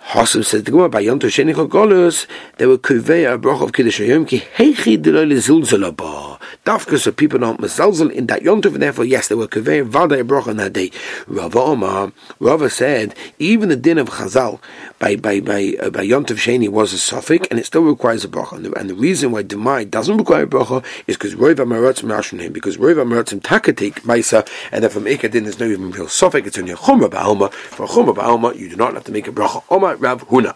Hasim 0.08 0.46
says 0.46 0.64
the 0.64 0.72
Gemara 0.72 0.88
by 0.88 1.02
Yom 1.02 1.20
Tov 1.20 1.28
Sheni 1.28 1.54
Golus, 1.68 2.28
there 2.60 2.70
were 2.70 2.78
kuvei 2.78 3.30
a 3.30 3.38
brach 3.38 3.62
of 3.62 3.74
Kiddush 3.74 4.00
Yom 4.00 4.26
ki 4.26 4.40
heichi 4.56 4.98
deloi 4.98 5.30
lezulzel 5.30 6.40
Dafka, 6.64 6.98
so 6.98 7.12
people 7.12 7.40
don't 7.40 7.60
mezalzel 7.60 8.10
in 8.12 8.28
that 8.28 8.42
Yom 8.42 8.62
and 8.64 8.82
therefore, 8.82 9.04
yes, 9.04 9.28
there 9.28 9.36
were 9.36 9.50
kuvei 9.50 9.84
vada 9.84 10.24
brach 10.24 10.48
on 10.48 10.56
that 10.56 10.72
day. 10.72 10.92
Rava 11.28 11.60
Omar, 11.60 12.14
Rava 12.40 12.70
said, 12.70 13.16
even 13.38 13.68
the 13.68 13.76
din 13.76 13.98
of 13.98 14.10
Chazal 14.12 14.62
by 15.00 15.16
by 15.16 15.40
by 15.40 15.76
uh, 15.82 15.90
by 15.90 16.02
Yom 16.02 16.26
Sheni 16.26 16.70
was 16.70 16.94
a 16.94 16.98
suffix, 16.98 17.48
and 17.50 17.60
it 17.60 17.66
still 17.66 17.84
requires 17.84 18.24
a 18.26 18.28
bracha. 18.28 18.54
And 18.54 18.66
the, 18.66 18.80
and 18.80 18.90
the 18.90 18.96
reason 18.96 19.32
why 19.32 19.44
Demai 19.44 19.90
doesn't 19.90 20.18
require 20.18 20.44
a 20.44 20.48
bracha 20.48 20.84
is 21.06 21.16
because 21.16 21.36
Roiv 21.36 21.56
Amaratzim 21.56 22.10
Rashon 22.10 22.52
because 22.52 22.78
Roiv 22.78 22.96
Amaratzim 22.96 23.42
Takatik 23.42 24.02
Maisa, 24.02 24.48
and 24.72 24.84
then 24.84 24.90
from 24.90 25.06
Ikadin 25.06 25.44
there's 25.44 25.60
no 25.60 25.68
even 25.68 25.92
real 25.92 26.08
suffix, 26.08 26.48
it's 26.48 26.58
only 26.58 26.72
a 26.72 26.76
Chumrah 26.76 27.10
Ba'alma. 27.10 27.52
For 27.54 27.84
a 27.84 27.88
Chumrah 27.88 28.16
Ba'alma, 28.16 28.56
you 28.58 28.70
do 28.70 28.76
not 28.76 28.94
have 28.94 29.04
to 29.06 29.12
make 29.12 29.28
a 29.28 29.32
bracha. 29.32 29.64
Omar 29.70 29.96
Rav 29.98 30.28
Huna. 30.30 30.56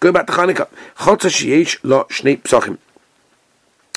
Going 0.00 0.14
back 0.14 0.26
to 0.26 0.32
Chanukah. 0.32 0.68
Chotza 0.96 1.28
sheyesh 1.28 1.78
lo 1.82 2.04
shnei 2.04 2.40
psachim. 2.42 2.78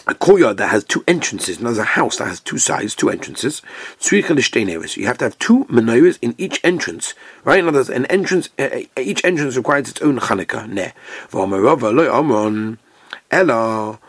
A 0.07 0.13
courtyard 0.13 0.57
that 0.57 0.69
has 0.69 0.83
two 0.83 1.03
entrances. 1.07 1.59
Now, 1.59 1.69
there's 1.69 1.79
a 1.79 1.83
house 1.83 2.17
that 2.17 2.27
has 2.27 2.39
two 2.39 2.59
sides, 2.59 2.93
two 2.93 3.09
entrances. 3.09 3.63
You 4.11 4.21
have 4.21 5.17
to 5.17 5.25
have 5.25 5.39
two 5.39 5.65
menorahs 5.65 6.19
in 6.21 6.35
each 6.37 6.59
entrance, 6.63 7.15
right? 7.43 7.59
In 7.59 7.67
other 7.67 7.79
words, 7.79 7.89
an 7.89 8.05
entrance, 8.05 8.49
uh, 8.59 8.81
each 8.97 9.25
entrance 9.25 9.57
requires 9.57 9.89
its 9.89 10.01
own 10.01 10.19
Chanukah. 10.19 10.69
Ne. 10.69 10.93
Ella 13.31 13.99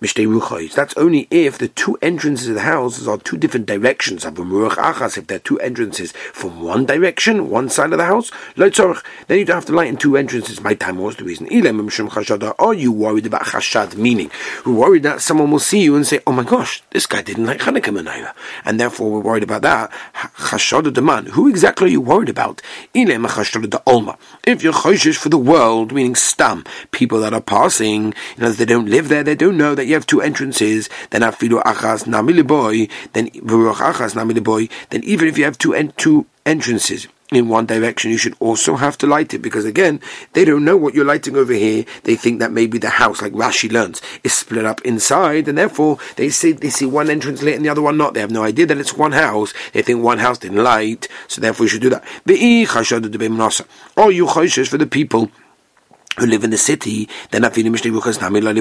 That's 0.00 0.96
only 0.96 1.28
if 1.30 1.58
the 1.58 1.68
two 1.68 1.98
entrances 2.00 2.48
of 2.48 2.54
the 2.54 2.62
houses 2.62 3.06
are 3.06 3.18
two 3.18 3.36
different 3.36 3.66
directions. 3.66 4.24
If 4.24 4.34
there 5.26 5.36
are 5.36 5.40
two 5.40 5.60
entrances 5.60 6.12
from 6.12 6.62
one 6.62 6.86
direction, 6.86 7.50
one 7.50 7.68
side 7.68 7.92
of 7.92 7.98
the 7.98 8.06
house, 8.06 8.30
then 8.56 8.72
you 9.38 9.44
don't 9.44 9.56
have 9.56 9.66
to 9.66 9.74
light 9.74 9.88
in 9.88 9.98
two 9.98 10.16
entrances. 10.16 10.62
My 10.62 10.72
time 10.72 10.96
was 10.96 11.16
the 11.16 11.24
reason. 11.24 11.48
Are 12.58 12.74
you 12.74 12.92
worried 12.92 13.26
about 13.26 13.42
chashad? 13.42 13.96
Meaning, 13.96 14.30
we're 14.64 14.72
worried 14.72 15.02
that 15.02 15.20
someone 15.20 15.50
will 15.50 15.58
see 15.58 15.82
you 15.82 15.96
and 15.96 16.06
say, 16.06 16.20
"Oh 16.26 16.32
my 16.32 16.44
gosh, 16.44 16.82
this 16.92 17.04
guy 17.06 17.20
didn't 17.20 17.44
like 17.44 17.60
Hanukkah 17.60 17.92
Menayah," 17.94 18.32
and 18.64 18.80
therefore 18.80 19.10
we're 19.10 19.20
worried 19.20 19.42
about 19.42 19.60
that. 19.62 19.90
Chashad 20.14 20.94
the 20.94 21.02
man. 21.02 21.26
Who 21.26 21.46
exactly 21.46 21.88
are 21.88 21.90
you 21.90 22.00
worried 22.00 22.30
about? 22.30 22.62
If 22.94 24.62
you're 24.62 24.72
choshish 24.72 25.16
for 25.16 25.28
the 25.28 25.36
world, 25.36 25.92
meaning 25.92 26.14
stam, 26.14 26.64
people 26.90 27.20
that 27.20 27.34
are 27.34 27.40
passing, 27.42 28.14
you 28.36 28.42
know, 28.42 28.50
they 28.50 28.64
don't 28.64 28.88
live 28.88 29.08
there, 29.08 29.22
they 29.22 29.34
don't 29.34 29.58
know 29.58 29.74
that 29.74 29.89
you 29.90 29.96
have 29.96 30.06
two 30.06 30.22
entrances, 30.22 30.88
then 31.10 31.22
afilu 31.22 31.62
achas 31.62 32.04
namiliboy, 32.04 32.90
then 33.12 33.28
achas 33.28 34.14
namiliboy, 34.14 34.70
then 34.90 35.04
even 35.04 35.28
if 35.28 35.36
you 35.36 35.44
have 35.44 35.58
two 35.58 35.74
en- 35.74 35.92
two 35.96 36.26
entrances 36.46 37.06
in 37.30 37.48
one 37.48 37.66
direction, 37.66 38.10
you 38.10 38.16
should 38.16 38.36
also 38.40 38.76
have 38.76 38.98
to 38.98 39.06
light 39.06 39.32
it 39.34 39.38
because 39.38 39.64
again, 39.64 40.00
they 40.32 40.44
don't 40.44 40.64
know 40.64 40.76
what 40.76 40.94
you're 40.94 41.04
lighting 41.04 41.36
over 41.36 41.52
here. 41.52 41.84
They 42.04 42.16
think 42.16 42.40
that 42.40 42.52
maybe 42.52 42.78
the 42.78 42.90
house, 42.90 43.22
like 43.22 43.32
Rashi 43.32 43.70
learns, 43.70 44.02
is 44.24 44.34
split 44.34 44.64
up 44.64 44.80
inside, 44.82 45.48
and 45.48 45.56
therefore 45.56 45.98
they 46.16 46.30
see 46.30 46.52
they 46.52 46.70
see 46.70 46.86
one 46.86 47.10
entrance 47.10 47.42
lit 47.42 47.56
and 47.56 47.64
the 47.64 47.68
other 47.68 47.82
one 47.82 47.96
not. 47.96 48.14
They 48.14 48.20
have 48.20 48.30
no 48.30 48.42
idea 48.42 48.66
that 48.66 48.78
it's 48.78 48.96
one 48.96 49.12
house. 49.12 49.52
They 49.72 49.82
think 49.82 50.02
one 50.02 50.18
house 50.18 50.38
didn't 50.38 50.62
light, 50.62 51.08
so 51.28 51.40
therefore 51.40 51.66
you 51.66 51.70
should 51.70 51.82
do 51.82 51.90
that. 51.90 52.04
Or 53.96 54.12
you 54.12 54.26
for 54.26 54.78
the 54.78 54.86
people 54.86 55.30
who 56.20 56.26
live 56.26 56.44
in 56.44 56.50
the 56.50 56.58
city, 56.58 57.08
then 57.30 57.42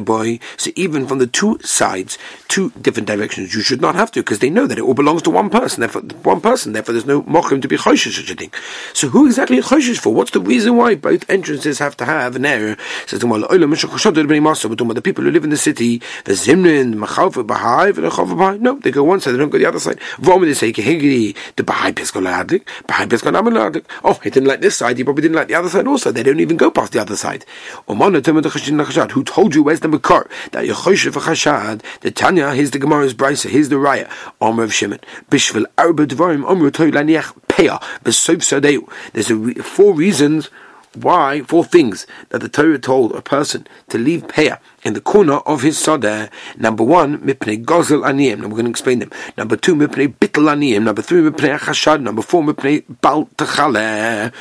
boy. 0.05 0.39
So 0.57 0.71
even 0.75 1.07
from 1.07 1.19
the 1.19 1.27
two 1.27 1.59
sides, 1.59 2.17
two 2.47 2.71
different 2.81 3.07
directions, 3.07 3.53
you 3.53 3.61
should 3.61 3.81
not 3.81 3.95
have 3.95 4.11
to, 4.11 4.21
because 4.21 4.39
they 4.39 4.49
know 4.49 4.65
that 4.65 4.77
it 4.77 4.81
all 4.81 4.93
belongs 4.93 5.21
to 5.23 5.29
one 5.29 5.49
person. 5.49 5.81
Therefore, 5.81 6.01
one 6.23 6.41
person. 6.41 6.73
Therefore, 6.73 6.93
there's 6.93 7.05
no 7.05 7.21
mochim 7.23 7.61
to 7.61 7.67
be 7.67 7.77
choshish 7.77 8.15
such 8.15 8.29
a 8.31 8.35
thing. 8.35 8.51
So 8.93 9.09
who 9.09 9.25
exactly 9.27 9.57
is 9.57 9.65
choshish 9.65 9.99
for? 9.99 10.13
What's 10.13 10.31
the 10.31 10.39
reason 10.39 10.77
why 10.77 10.95
both 10.95 11.29
entrances 11.29 11.79
have 11.79 11.95
to 11.97 12.05
have 12.05 12.35
an 12.35 12.45
area? 12.45 12.77
Says 13.05 13.19
the 13.19 15.01
people 15.03 15.23
who 15.23 15.31
live 15.31 15.43
in 15.43 15.49
the 15.49 15.57
city, 15.57 16.01
the 16.25 16.33
zimrin, 16.33 16.99
the 16.99 18.57
No, 18.61 18.79
they 18.79 18.91
go 18.91 19.03
one 19.03 19.19
side, 19.19 19.33
they 19.33 19.37
don't 19.37 19.49
go 19.49 19.57
the 19.57 19.65
other 19.65 19.79
side. 19.79 19.99
They 20.19 20.53
say 20.53 20.71
the 20.71 21.63
bahai 21.63 21.93
bahai. 21.93 23.85
Oh, 24.03 24.13
he 24.23 24.29
didn't 24.29 24.47
like 24.47 24.61
this 24.61 24.77
side. 24.77 24.97
He 24.97 25.03
probably 25.03 25.23
didn't 25.23 25.35
like 25.35 25.47
the 25.47 25.55
other 25.55 25.69
side 25.69 25.87
also. 25.87 26.11
They 26.11 26.23
don't 26.23 26.39
even 26.39 26.57
go 26.57 26.71
past 26.71 26.93
the 26.93 27.01
other 27.01 27.15
side. 27.15 27.45
Who 27.87 29.23
told 29.23 29.55
you 29.55 29.63
where's 29.63 29.79
the 29.79 29.87
Makar? 29.87 30.29
That 30.51 30.65
Yechoshev 30.65 31.13
Chashad, 31.13 31.81
the 32.01 32.11
Tanya, 32.11 32.53
here's 32.53 32.71
the 32.71 32.79
Gemara's 32.79 33.13
Brisa, 33.13 33.49
here's 33.49 33.69
the 33.69 33.75
Raya, 33.75 34.09
Omer 34.41 34.63
of 34.63 34.73
Shimon. 34.73 34.99
Bishvil 35.29 35.65
Arba 35.77 36.07
Dvarim, 36.07 36.45
Omer 36.45 36.71
Toy 36.71 36.91
Laniach 36.91 37.33
Peah, 37.47 37.81
Besov 38.03 38.37
Sadeu. 38.37 38.89
There's 39.13 39.29
a, 39.31 39.63
four 39.63 39.93
reasons 39.93 40.49
why, 40.95 41.41
four 41.43 41.63
things 41.63 42.07
that 42.29 42.39
the 42.39 42.49
Torah 42.49 42.79
told 42.79 43.13
a 43.13 43.21
person 43.21 43.67
to 43.89 43.97
leave 43.97 44.27
Peah 44.27 44.59
in 44.83 44.93
the 44.93 45.01
corner 45.01 45.37
of 45.39 45.61
his 45.61 45.77
sadeh. 45.77 46.31
Number 46.57 46.83
one, 46.83 47.19
mipnei 47.19 47.63
gozel 47.63 48.01
aniyim. 48.01 48.39
Now 48.39 48.47
we're 48.47 48.55
going 48.55 48.65
to 48.65 48.71
explain 48.71 48.99
them. 48.99 49.11
Number 49.37 49.55
two, 49.55 49.75
mipnei 49.75 50.13
bittel 50.13 50.49
aniyim. 50.49 50.83
Number 50.83 51.01
three, 51.01 51.21
mipnei 51.21 51.57
achashad. 51.57 52.01
Number 52.01 52.21
four, 52.21 52.43
mipnei 52.43 52.83
bal 53.01 53.25
techaleh. 53.37 54.33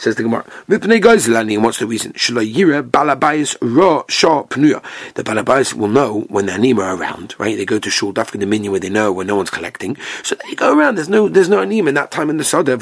Says 0.00 0.16
the 0.16 0.22
Gemara. 0.22 0.46
And 0.66 1.62
what's 1.62 1.78
the 1.78 1.86
reason? 1.86 2.12
The 2.12 2.18
Balabais 5.22 5.74
will 5.74 5.88
know 5.88 6.20
when 6.28 6.46
the 6.46 6.52
Anima 6.52 6.80
are 6.80 6.96
around, 6.96 7.34
right? 7.38 7.54
They 7.54 7.66
go 7.66 7.78
to 7.78 7.90
Shul 7.90 8.14
Dafka 8.14 8.40
the 8.40 8.46
minion 8.46 8.70
where 8.70 8.80
they 8.80 8.88
know 8.88 9.12
when 9.12 9.26
no 9.26 9.36
one's 9.36 9.50
collecting. 9.50 9.98
So 10.22 10.36
they 10.36 10.54
go 10.54 10.74
around. 10.74 10.94
There's 10.94 11.10
no 11.10 11.28
there's 11.28 11.50
no 11.50 11.60
Anima 11.60 11.90
in 11.90 11.96
that 11.96 12.10
time 12.10 12.30
in 12.30 12.38
the 12.38 12.44
Sadeh, 12.44 12.80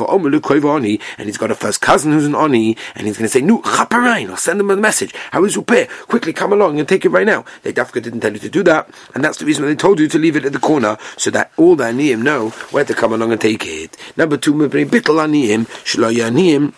and 1.19 1.27
he's 1.27 1.37
got 1.37 1.51
a 1.51 1.57
first 1.57 1.81
cousin 1.81 2.13
who's 2.13 2.25
an 2.25 2.37
Oni, 2.37 2.77
and 2.95 3.09
he's 3.09 3.17
going 3.17 3.27
to 3.27 3.33
say, 3.33 3.41
Nu 3.41 3.63
Chaparain, 3.63 4.31
I'll 4.31 4.37
send 4.37 4.61
them 4.61 4.71
a 4.71 4.77
message. 4.77 5.13
How 5.33 5.45
is 5.45 5.57
Upeh? 5.57 5.89
Quickly 6.07 6.33
come 6.33 6.53
along 6.53 6.79
and 6.79 6.89
take 6.89 7.05
it 7.05 7.09
right 7.09 7.27
now. 7.27 7.45
They 7.65 7.73
Dafka 7.73 8.01
didn't 8.01 8.21
tell 8.21 8.33
you 8.33 8.39
to 8.39 8.49
do 8.49 8.63
that, 8.63 8.89
and 9.17 9.25
that's 9.25 9.39
the 9.39 9.45
reason 9.45 9.65
why 9.65 9.71
they 9.71 9.77
told 9.77 9.99
you 9.99 10.07
to 10.07 10.19
leave 10.21 10.37
it 10.37 10.45
at 10.45 10.53
the 10.53 10.61
corner 10.61 10.97
so 11.17 11.33
that 11.33 11.51
all 11.57 11.75
the 11.75 11.83
Aniyim 11.83 12.23
know 12.23 12.51
where 12.71 12.85
to 12.85 12.95
come 12.95 13.13
along 13.13 13.33
and 13.33 13.41
take 13.41 13.67
it. 13.67 13.97
Number 14.17 14.37
two, 14.37 14.55
Bittel 14.55 15.19
Aniyim, 15.19 15.67
Shaloyaniyim, 15.83 16.75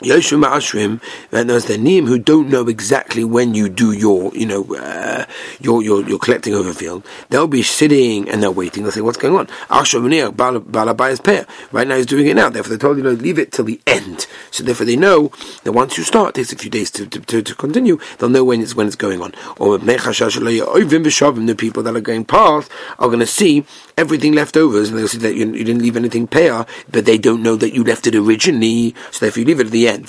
Yoshua 0.00 0.44
Ma'ashrim, 0.44 1.00
and 1.32 1.50
the 1.50 1.78
Neem 1.78 2.06
who 2.06 2.18
don't 2.18 2.48
know 2.48 2.68
exactly 2.68 3.24
when 3.24 3.54
you 3.54 3.68
do 3.68 3.92
your, 3.92 4.32
you 4.34 4.46
know, 4.46 4.74
uh, 4.76 5.24
your, 5.60 5.82
your, 5.82 6.08
your 6.08 6.18
collecting 6.18 6.54
over 6.54 6.72
field. 6.72 7.04
They'll 7.30 7.48
be 7.48 7.62
sitting 7.62 8.28
and 8.28 8.42
they're 8.42 8.50
waiting. 8.50 8.84
They'll 8.84 8.92
say, 8.92 9.00
what's 9.00 9.18
going 9.18 9.34
on? 9.34 9.46
Balabayas 9.68 11.24
pair. 11.24 11.46
Right 11.72 11.86
now 11.88 11.96
he's 11.96 12.06
doing 12.06 12.26
it 12.26 12.34
now. 12.34 12.48
Therefore 12.48 12.70
they 12.70 12.78
told 12.78 12.96
you, 12.96 13.02
know, 13.02 13.10
leave 13.10 13.38
it 13.38 13.52
till 13.52 13.64
the 13.64 13.80
end. 13.86 14.26
So 14.50 14.62
therefore 14.62 14.86
they 14.86 14.96
know 14.96 15.32
that 15.64 15.72
once 15.72 15.98
you 15.98 16.04
start, 16.04 16.30
it 16.30 16.34
takes 16.34 16.52
a 16.52 16.56
few 16.56 16.70
days 16.70 16.90
to, 16.92 17.06
to, 17.06 17.20
to, 17.20 17.42
to 17.42 17.54
continue. 17.54 17.98
They'll 18.18 18.28
know 18.28 18.44
when 18.44 18.60
it's, 18.62 18.74
when 18.76 18.86
it's 18.86 18.96
going 18.96 19.20
on. 19.20 19.32
Or 19.58 19.78
the 19.78 21.54
people 21.58 21.82
that 21.82 21.96
are 21.96 22.00
going 22.00 22.24
past 22.24 22.70
are 22.98 23.08
going 23.08 23.18
to 23.18 23.26
see 23.26 23.64
everything 23.96 24.32
left 24.32 24.56
over, 24.56 24.78
and 24.78 24.86
they'll 24.96 25.08
see 25.08 25.18
that 25.18 25.34
you, 25.34 25.46
you 25.46 25.64
didn't 25.64 25.82
leave 25.82 25.96
anything 25.96 26.26
pair, 26.28 26.66
but 26.90 27.04
they 27.04 27.18
don't 27.18 27.42
know 27.42 27.56
that 27.56 27.74
you 27.74 27.82
left 27.82 28.06
it 28.06 28.14
originally. 28.14 28.94
So 29.10 29.26
therefore 29.26 29.40
you 29.40 29.46
leave 29.46 29.60
it 29.60 29.66
at 29.66 29.72
the 29.72 29.87
end. 29.87 29.87
And 29.88 30.04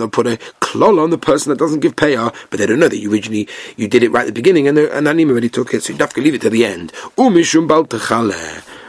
they'll 0.00 0.08
put 0.08 0.26
a 0.26 0.36
klol 0.60 0.98
on 1.02 1.10
the 1.10 1.18
person 1.18 1.50
that 1.50 1.58
doesn't 1.58 1.80
give 1.80 1.96
payah, 1.96 2.34
but 2.50 2.58
they 2.58 2.66
don't 2.66 2.78
know 2.78 2.88
that 2.88 2.98
you 2.98 3.12
originally 3.12 3.48
you 3.76 3.88
did 3.88 4.02
it 4.02 4.10
right 4.10 4.22
at 4.22 4.26
the 4.26 4.32
beginning, 4.32 4.66
and 4.68 4.76
the 4.76 4.94
and 4.96 5.06
Anim 5.06 5.30
already 5.30 5.48
took 5.48 5.74
it, 5.74 5.82
so 5.82 5.92
you 5.92 5.98
have 5.98 6.14
to 6.14 6.20
leave 6.20 6.34
it 6.34 6.40
to 6.42 6.50
the 6.50 6.64
end. 6.64 6.92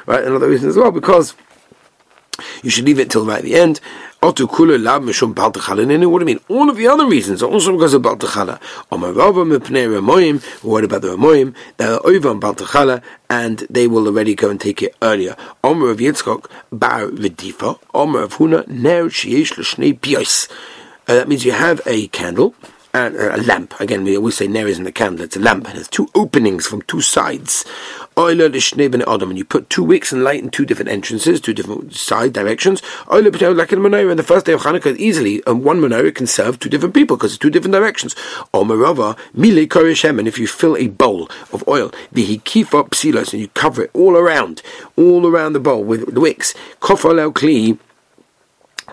Right, 0.05 0.23
another 0.23 0.49
reason 0.49 0.67
as 0.67 0.75
well 0.75 0.91
because 0.91 1.33
you 2.61 2.69
should 2.69 2.85
leave 2.85 2.99
it 2.99 3.09
till 3.09 3.25
right 3.25 3.39
at 3.39 3.43
the 3.43 3.55
end. 3.55 3.79
What 4.19 4.37
do 4.37 4.43
you 4.43 6.25
mean? 6.25 6.39
All 6.47 6.69
of 6.69 6.77
the 6.77 6.87
other 6.87 7.05
reasons 7.05 7.43
are 7.43 7.49
also 7.49 7.73
because 7.73 7.93
of 7.93 8.03
Baltachala. 8.03 8.61
What 8.87 9.03
about 10.85 11.01
the 11.01 11.09
Ramoyim? 11.09 11.55
They're 11.75 12.05
over 12.07 12.29
on 12.29 12.39
Baltachala 12.39 13.03
and 13.29 13.59
they 13.69 13.87
will 13.87 14.07
already 14.07 14.33
go 14.33 14.49
and 14.49 14.61
take 14.61 14.81
it 14.81 14.95
earlier. 15.01 15.35
Omer 15.61 15.89
of 15.89 15.97
Yitzchok, 15.97 16.49
Bar 16.71 17.07
Vidifa, 17.07 17.79
Omer 17.93 18.21
of 18.21 18.35
Huna, 18.35 18.65
Ner 18.67 19.05
Shiesh 19.05 19.51
Pios. 19.99 20.49
Uh, 21.05 21.15
that 21.15 21.27
means 21.27 21.43
you 21.43 21.51
have 21.51 21.81
a 21.85 22.07
candle, 22.07 22.55
and 22.93 23.15
a 23.15 23.37
lamp. 23.37 23.73
Again, 23.79 24.03
we 24.03 24.15
always 24.15 24.37
say 24.37 24.47
ner 24.47 24.67
isn't 24.67 24.85
a 24.85 24.91
candle; 24.91 25.25
it's 25.25 25.35
a 25.35 25.39
lamp, 25.39 25.67
and 25.67 25.77
has 25.77 25.87
two 25.87 26.09
openings 26.13 26.67
from 26.67 26.81
two 26.83 27.01
sides. 27.01 27.65
Oila 28.15 28.47
l'shnei 28.47 28.93
Adam, 29.07 29.29
and 29.29 29.37
you 29.39 29.45
put 29.45 29.69
two 29.69 29.83
wicks 29.83 30.11
and 30.11 30.23
light 30.23 30.43
in 30.43 30.49
two 30.49 30.65
different 30.65 30.91
entrances, 30.91 31.41
two 31.41 31.53
different 31.53 31.95
side 31.95 32.31
directions. 32.31 32.81
Like 33.09 33.25
in 33.25 33.79
menorah, 33.79 34.11
and 34.11 34.19
the 34.19 34.23
first 34.23 34.45
day 34.45 34.53
of 34.53 34.61
Hanukkah, 34.61 34.95
easily 34.97 35.43
um, 35.45 35.63
one 35.63 35.81
menorah 35.81 36.13
can 36.13 36.27
serve 36.27 36.59
two 36.59 36.69
different 36.69 36.93
people 36.93 37.17
because 37.17 37.31
it's 37.31 37.39
two 37.39 37.49
different 37.49 37.73
directions. 37.73 38.15
Or 38.53 38.65
marava 38.65 39.17
mile 39.33 39.65
koreshem, 39.65 40.19
and 40.19 40.27
if 40.27 40.37
you 40.37 40.45
fill 40.45 40.77
a 40.77 40.87
bowl 40.89 41.27
of 41.51 41.67
oil, 41.67 41.91
the 42.11 42.37
kifa 42.39 42.89
psilos, 42.89 43.33
and 43.33 43.41
you 43.41 43.47
cover 43.49 43.85
it 43.85 43.91
all 43.93 44.15
around, 44.15 44.61
all 44.95 45.25
around 45.25 45.53
the 45.53 45.59
bowl 45.59 45.83
with 45.83 46.13
the 46.13 46.21
wicks. 46.21 46.53
Kofal 46.81 47.33
kli 47.33 47.79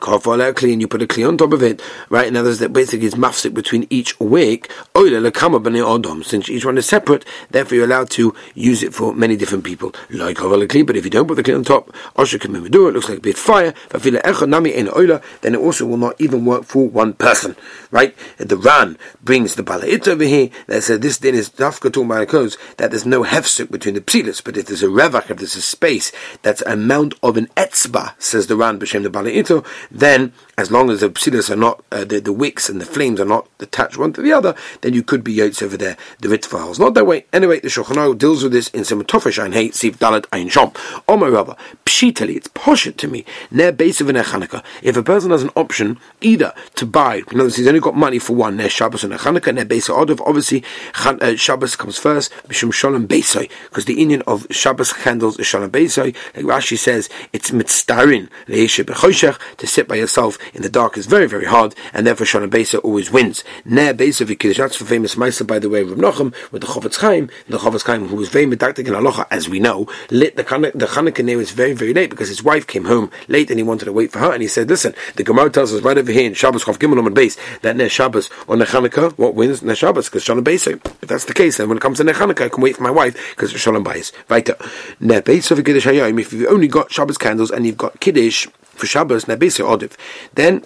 Out 0.02 0.56
clean, 0.56 0.80
you 0.80 0.88
put 0.88 1.02
a 1.02 1.06
kli 1.06 1.26
on 1.26 1.36
top 1.36 1.52
of 1.52 1.62
it, 1.62 1.82
right? 2.08 2.26
In 2.26 2.36
others, 2.36 2.58
that 2.58 2.72
basically 2.72 3.06
is 3.06 3.14
mafsik 3.14 3.54
between 3.54 3.86
each 3.90 4.18
wick. 4.20 4.70
Since 4.94 6.48
each 6.48 6.64
one 6.64 6.78
is 6.78 6.86
separate, 6.86 7.24
therefore 7.50 7.76
you're 7.76 7.84
allowed 7.84 8.10
to 8.10 8.34
use 8.54 8.82
it 8.82 8.94
for 8.94 9.14
many 9.14 9.36
different 9.36 9.64
people. 9.64 9.94
Like 10.10 10.36
kli, 10.36 10.86
but 10.86 10.96
if 10.96 11.04
you 11.04 11.10
don't 11.10 11.28
put 11.28 11.34
the 11.34 11.42
kli 11.42 11.54
on 11.54 11.64
top, 11.64 11.90
it 12.18 12.74
looks 12.74 13.08
like 13.08 13.18
a 13.18 13.20
bit 13.20 13.36
fire. 13.36 13.74
Then 13.90 15.54
it 15.54 15.58
also 15.58 15.86
will 15.86 15.96
not 15.96 16.20
even 16.20 16.44
work 16.44 16.64
for 16.64 16.88
one 16.88 17.12
person, 17.14 17.56
right? 17.90 18.14
The 18.38 18.56
Ran 18.56 18.96
brings 19.22 19.54
the 19.54 19.62
balait 19.62 20.06
over 20.08 20.24
here 20.24 20.50
that 20.66 20.82
says 20.82 21.00
this 21.00 21.18
din 21.18 21.34
is 21.34 21.50
dafka 21.50 21.92
talking 21.92 22.06
about 22.06 22.28
codes 22.28 22.56
that 22.76 22.90
there's 22.90 23.06
no 23.06 23.22
hefsik 23.24 23.70
between 23.70 23.94
the 23.94 24.00
psilis, 24.00 24.42
but 24.42 24.56
if 24.56 24.66
there's 24.66 24.82
a 24.82 24.86
revach, 24.86 25.30
if 25.30 25.38
there's 25.38 25.56
a 25.56 25.62
space 25.62 26.12
that's 26.42 26.62
amount 26.62 27.14
of 27.22 27.36
an 27.36 27.46
etzba, 27.56 28.14
says 28.20 28.46
the 28.46 28.56
Ran 28.56 28.78
b'shem 28.78 29.02
the 29.02 29.10
balait 29.10 29.64
then 29.90 30.32
as 30.60 30.70
long 30.70 30.90
as 30.90 31.00
the 31.00 31.08
psilas 31.08 31.48
are 31.50 31.56
not, 31.56 31.82
uh, 31.90 32.04
the, 32.04 32.20
the 32.20 32.32
wicks 32.32 32.68
and 32.68 32.80
the 32.80 32.84
flames 32.84 33.18
are 33.18 33.24
not 33.24 33.48
attached 33.60 33.96
one 33.96 34.12
to 34.12 34.20
the 34.20 34.32
other, 34.32 34.54
then 34.82 34.92
you 34.92 35.02
could 35.02 35.24
be 35.24 35.34
yotes 35.34 35.62
over 35.62 35.76
there, 35.76 35.96
the 36.20 36.28
ritva 36.28 36.78
Not 36.78 36.94
that 36.94 37.06
way. 37.06 37.24
Anyway, 37.32 37.60
the 37.60 37.68
Shulchan 37.68 38.18
deals 38.18 38.42
with 38.42 38.52
this 38.52 38.68
in 38.68 38.84
some 38.84 39.02
Tofesh 39.02 39.42
Ein 39.42 39.52
Hey, 39.52 39.70
Siv 39.70 39.96
Dalet 39.96 40.26
Ein 40.32 40.48
Shom. 40.48 40.76
My 41.08 41.28
Rabba, 41.28 41.56
pshitali, 41.84 42.36
it's 42.36 42.48
poshut 42.48 42.96
to 42.98 43.08
me, 43.08 43.24
ner 43.50 43.72
base 43.72 44.00
of 44.00 44.08
an 44.08 44.16
Echanaka. 44.16 44.62
If 44.82 44.96
a 44.96 45.02
person 45.02 45.30
has 45.30 45.42
an 45.42 45.50
option 45.56 45.98
either 46.20 46.54
to 46.76 46.86
buy, 46.86 47.16
in 47.16 47.24
other 47.28 47.44
words, 47.44 47.56
he's 47.56 47.66
only 47.66 47.80
got 47.80 47.96
money 47.96 48.18
for 48.18 48.34
one, 48.34 48.56
ner 48.56 48.68
Shabbos 48.68 49.04
and 49.04 49.12
Echanaka, 49.12 49.54
ner 49.54 49.64
base 49.64 49.88
of 49.90 50.20
obviously 50.22 50.64
uh, 51.04 51.36
Shabbos 51.36 51.76
comes 51.76 51.98
first, 51.98 52.32
Mishum 52.48 52.72
Shalom 52.72 53.08
Beisai, 53.08 53.50
because 53.68 53.86
the 53.86 53.94
union 53.94 54.22
of 54.26 54.46
Shabbos 54.50 54.92
candles 54.92 55.38
is 55.38 55.46
Shalom 55.46 55.70
Beisai. 55.70 56.14
Like 56.36 56.44
Rashi 56.44 56.78
says, 56.78 57.08
it's 57.32 57.50
mitzdarin, 57.50 58.28
to 58.46 59.66
sit 59.66 59.88
by 59.88 59.96
yourself 59.96 60.38
in 60.54 60.62
the 60.62 60.68
dark 60.68 60.96
is 60.96 61.06
very, 61.06 61.26
very 61.26 61.44
hard, 61.44 61.74
and 61.92 62.06
therefore 62.06 62.26
Shalom 62.26 62.50
Besa 62.50 62.78
always 62.78 63.10
wins. 63.10 63.44
Ne 63.64 63.92
Besa 63.92 64.24
V'Kiddush, 64.24 64.56
that's 64.56 64.78
the 64.78 64.84
famous 64.84 65.14
Maisa, 65.14 65.46
by 65.46 65.58
the 65.58 65.68
way, 65.68 65.82
of 65.82 65.88
Nochem, 65.90 66.34
with 66.50 66.62
the 66.62 66.68
Chofetz 66.68 66.96
Chaim, 66.96 67.30
the 67.48 67.58
Chofetz 67.58 67.84
Chaim, 67.84 68.08
who 68.08 68.16
was 68.16 68.28
very 68.28 68.46
medactic 68.46 68.86
in 68.86 68.94
Aloha, 68.94 69.24
as 69.30 69.48
we 69.48 69.60
know, 69.60 69.86
lit 70.10 70.36
the, 70.36 70.42
the 70.74 70.86
Chanukah 70.86 71.26
day 71.26 71.36
was 71.36 71.50
very, 71.50 71.72
very 71.72 71.94
late, 71.94 72.10
because 72.10 72.28
his 72.28 72.42
wife 72.42 72.66
came 72.66 72.84
home 72.84 73.10
late, 73.28 73.50
and 73.50 73.58
he 73.58 73.62
wanted 73.62 73.84
to 73.86 73.92
wait 73.92 74.12
for 74.12 74.18
her, 74.18 74.32
and 74.32 74.42
he 74.42 74.48
said, 74.48 74.68
listen, 74.68 74.94
the 75.16 75.24
Gemara 75.24 75.50
tells 75.50 75.72
us 75.72 75.82
right 75.82 75.98
over 75.98 76.12
here 76.12 76.26
in 76.26 76.34
Shabbos 76.34 76.64
Chav 76.64 76.78
Gimel 76.78 77.04
on 77.04 77.14
base, 77.14 77.36
that 77.62 77.76
Ne 77.76 77.88
Shabbos, 77.88 78.30
or 78.46 78.56
Ne 78.56 78.64
Chanukah, 78.64 79.16
what 79.18 79.34
wins 79.34 79.62
Ne 79.62 79.74
Shabbos, 79.74 80.08
because 80.08 80.22
Shalom 80.22 80.44
Besa. 80.44 80.72
If 80.72 81.08
that's 81.08 81.24
the 81.24 81.34
case, 81.34 81.56
then 81.56 81.68
when 81.68 81.78
it 81.78 81.80
comes 81.80 81.98
to 81.98 82.04
Ne 82.04 82.12
Chanukah, 82.12 82.46
I 82.46 82.48
can 82.48 82.62
wait 82.62 82.76
for 82.76 82.82
my 82.82 82.90
wife, 82.90 83.14
because 83.30 83.52
it's 83.52 83.60
Shalom 83.60 83.84
Bais. 83.84 84.12
Weiter. 84.28 84.56
Ne 85.00 85.20
Besa 85.20 85.54
Hayom, 85.54 86.20
if 86.20 86.32
you've 86.32 86.50
only 86.50 86.68
got 86.68 86.90
Shabbos 86.90 87.18
candles, 87.18 87.50
and 87.50 87.66
you've 87.66 87.76
got 87.76 88.00
Kiddush, 88.00 88.46
for 88.70 88.86
Shabbos, 88.86 89.28
Ne 89.28 89.36
Besa 89.36 89.62
Odiv, 89.62 89.92
then 90.34 90.64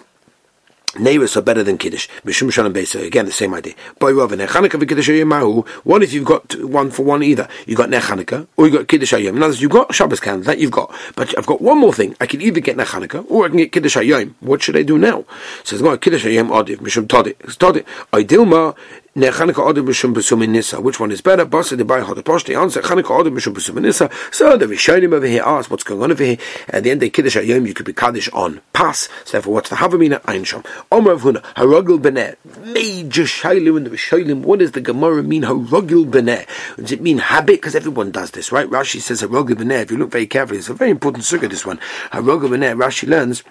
Neighbors 0.97 1.35
are 1.35 1.41
better 1.41 1.61
than 1.61 1.77
Kiddush. 1.77 2.07
Mishum 2.23 2.49
Shalom 2.51 2.73
Beisa. 2.73 3.05
Again, 3.05 3.25
the 3.25 3.31
same 3.31 3.53
idea. 3.53 3.73
Boy 3.99 4.13
Rav 4.13 4.31
Nechanukah 4.31 4.81
v'Kiddush 4.81 5.27
Mahu. 5.27 5.65
What 5.83 6.03
if 6.03 6.13
you've 6.13 6.23
got 6.23 6.55
one 6.63 6.89
for 6.89 7.03
one 7.03 7.21
either? 7.21 7.49
You've 7.65 7.77
got 7.77 7.89
Nechanukah 7.89 8.47
or 8.55 8.65
you've 8.65 8.75
got 8.75 8.87
Kiddush 8.87 9.13
Hayom. 9.13 9.29
In 9.29 9.37
other 9.37 9.47
words, 9.47 9.61
you've 9.61 9.71
got 9.71 9.93
Shabbos 9.93 10.21
candle 10.21 10.45
that 10.45 10.59
you've 10.59 10.71
got, 10.71 10.95
but 11.17 11.37
I've 11.37 11.45
got 11.45 11.59
one 11.59 11.79
more 11.79 11.93
thing. 11.93 12.15
I 12.21 12.25
can 12.25 12.41
either 12.41 12.61
get 12.61 12.77
Nechanukah 12.77 13.29
or 13.29 13.45
I 13.45 13.49
can 13.49 13.57
get 13.57 13.73
Kiddush 13.73 13.97
Hayom. 13.97 14.35
What 14.39 14.63
should 14.63 14.77
I 14.77 14.83
do 14.83 14.97
now? 14.97 15.25
Says, 15.65 15.81
"Well, 15.81 15.97
Kiddush 15.97 16.25
Hayom 16.25 16.47
Odiv 16.47 16.77
Mishum 16.77 17.07
Todit. 17.07 17.35
Todit. 17.57 18.75
Which 19.17 20.99
one 20.99 21.11
is 21.11 21.21
better? 21.21 21.45
Basa 21.45 21.77
de 21.77 21.85
Bai 21.85 22.01
Hodaposh. 22.01 22.43
The 22.43 22.55
answer 22.55 22.81
Chanukah 22.81 23.23
Odom 23.23 23.33
Mishum 23.33 23.53
Besum 23.53 23.81
Nisa. 23.81 24.09
So 24.29 24.57
the 24.57 24.65
Rishonim 24.65 25.13
over 25.13 25.25
here 25.25 25.41
ask 25.41 25.71
what's 25.71 25.85
going 25.85 26.03
on 26.03 26.11
over 26.11 26.21
here. 26.21 26.37
At 26.67 26.83
the 26.83 26.91
end 26.91 27.01
of 27.01 27.13
Kiddush 27.13 27.37
Hayom, 27.37 27.65
you 27.65 27.73
could 27.73 27.85
be 27.85 27.93
Kaddish 27.93 28.27
on 28.33 28.59
pass. 28.73 29.07
So 29.23 29.31
therefore, 29.31 29.53
what's 29.53 29.69
the 29.69 29.77
Havamina 29.77 30.19
Einsham? 30.23 30.65
Omer 30.91 31.13
of 31.13 31.21
Huna 31.21 31.41
Haragil 31.53 31.97
Beneh. 31.97 32.35
Major 32.65 33.23
Shailu 33.23 33.77
in 33.77 33.85
the 33.85 33.89
Rishonim. 33.89 34.41
What 34.41 34.59
does 34.59 34.73
the 34.73 34.81
Gemara 34.81 35.23
mean? 35.23 35.43
Haragil 35.43 36.11
Beneh. 36.11 36.45
Does 36.75 36.91
it 36.91 36.99
mean 36.99 37.19
habit? 37.19 37.61
Because 37.61 37.73
everyone 37.73 38.11
does 38.11 38.31
this, 38.31 38.51
right? 38.51 38.67
Rashi 38.69 38.99
says 38.99 39.21
Haragil 39.21 39.55
Beneh. 39.55 39.83
If 39.83 39.91
you 39.91 39.97
look 39.97 40.11
very 40.11 40.27
carefully, 40.27 40.59
it's 40.59 40.67
a 40.67 40.73
very 40.73 40.91
important 40.91 41.23
sukkah. 41.23 41.49
This 41.49 41.65
one. 41.65 41.79
Haragil 42.11 42.49
Beneh. 42.49 42.75
Rashi 42.77 43.07
learns 43.07 43.43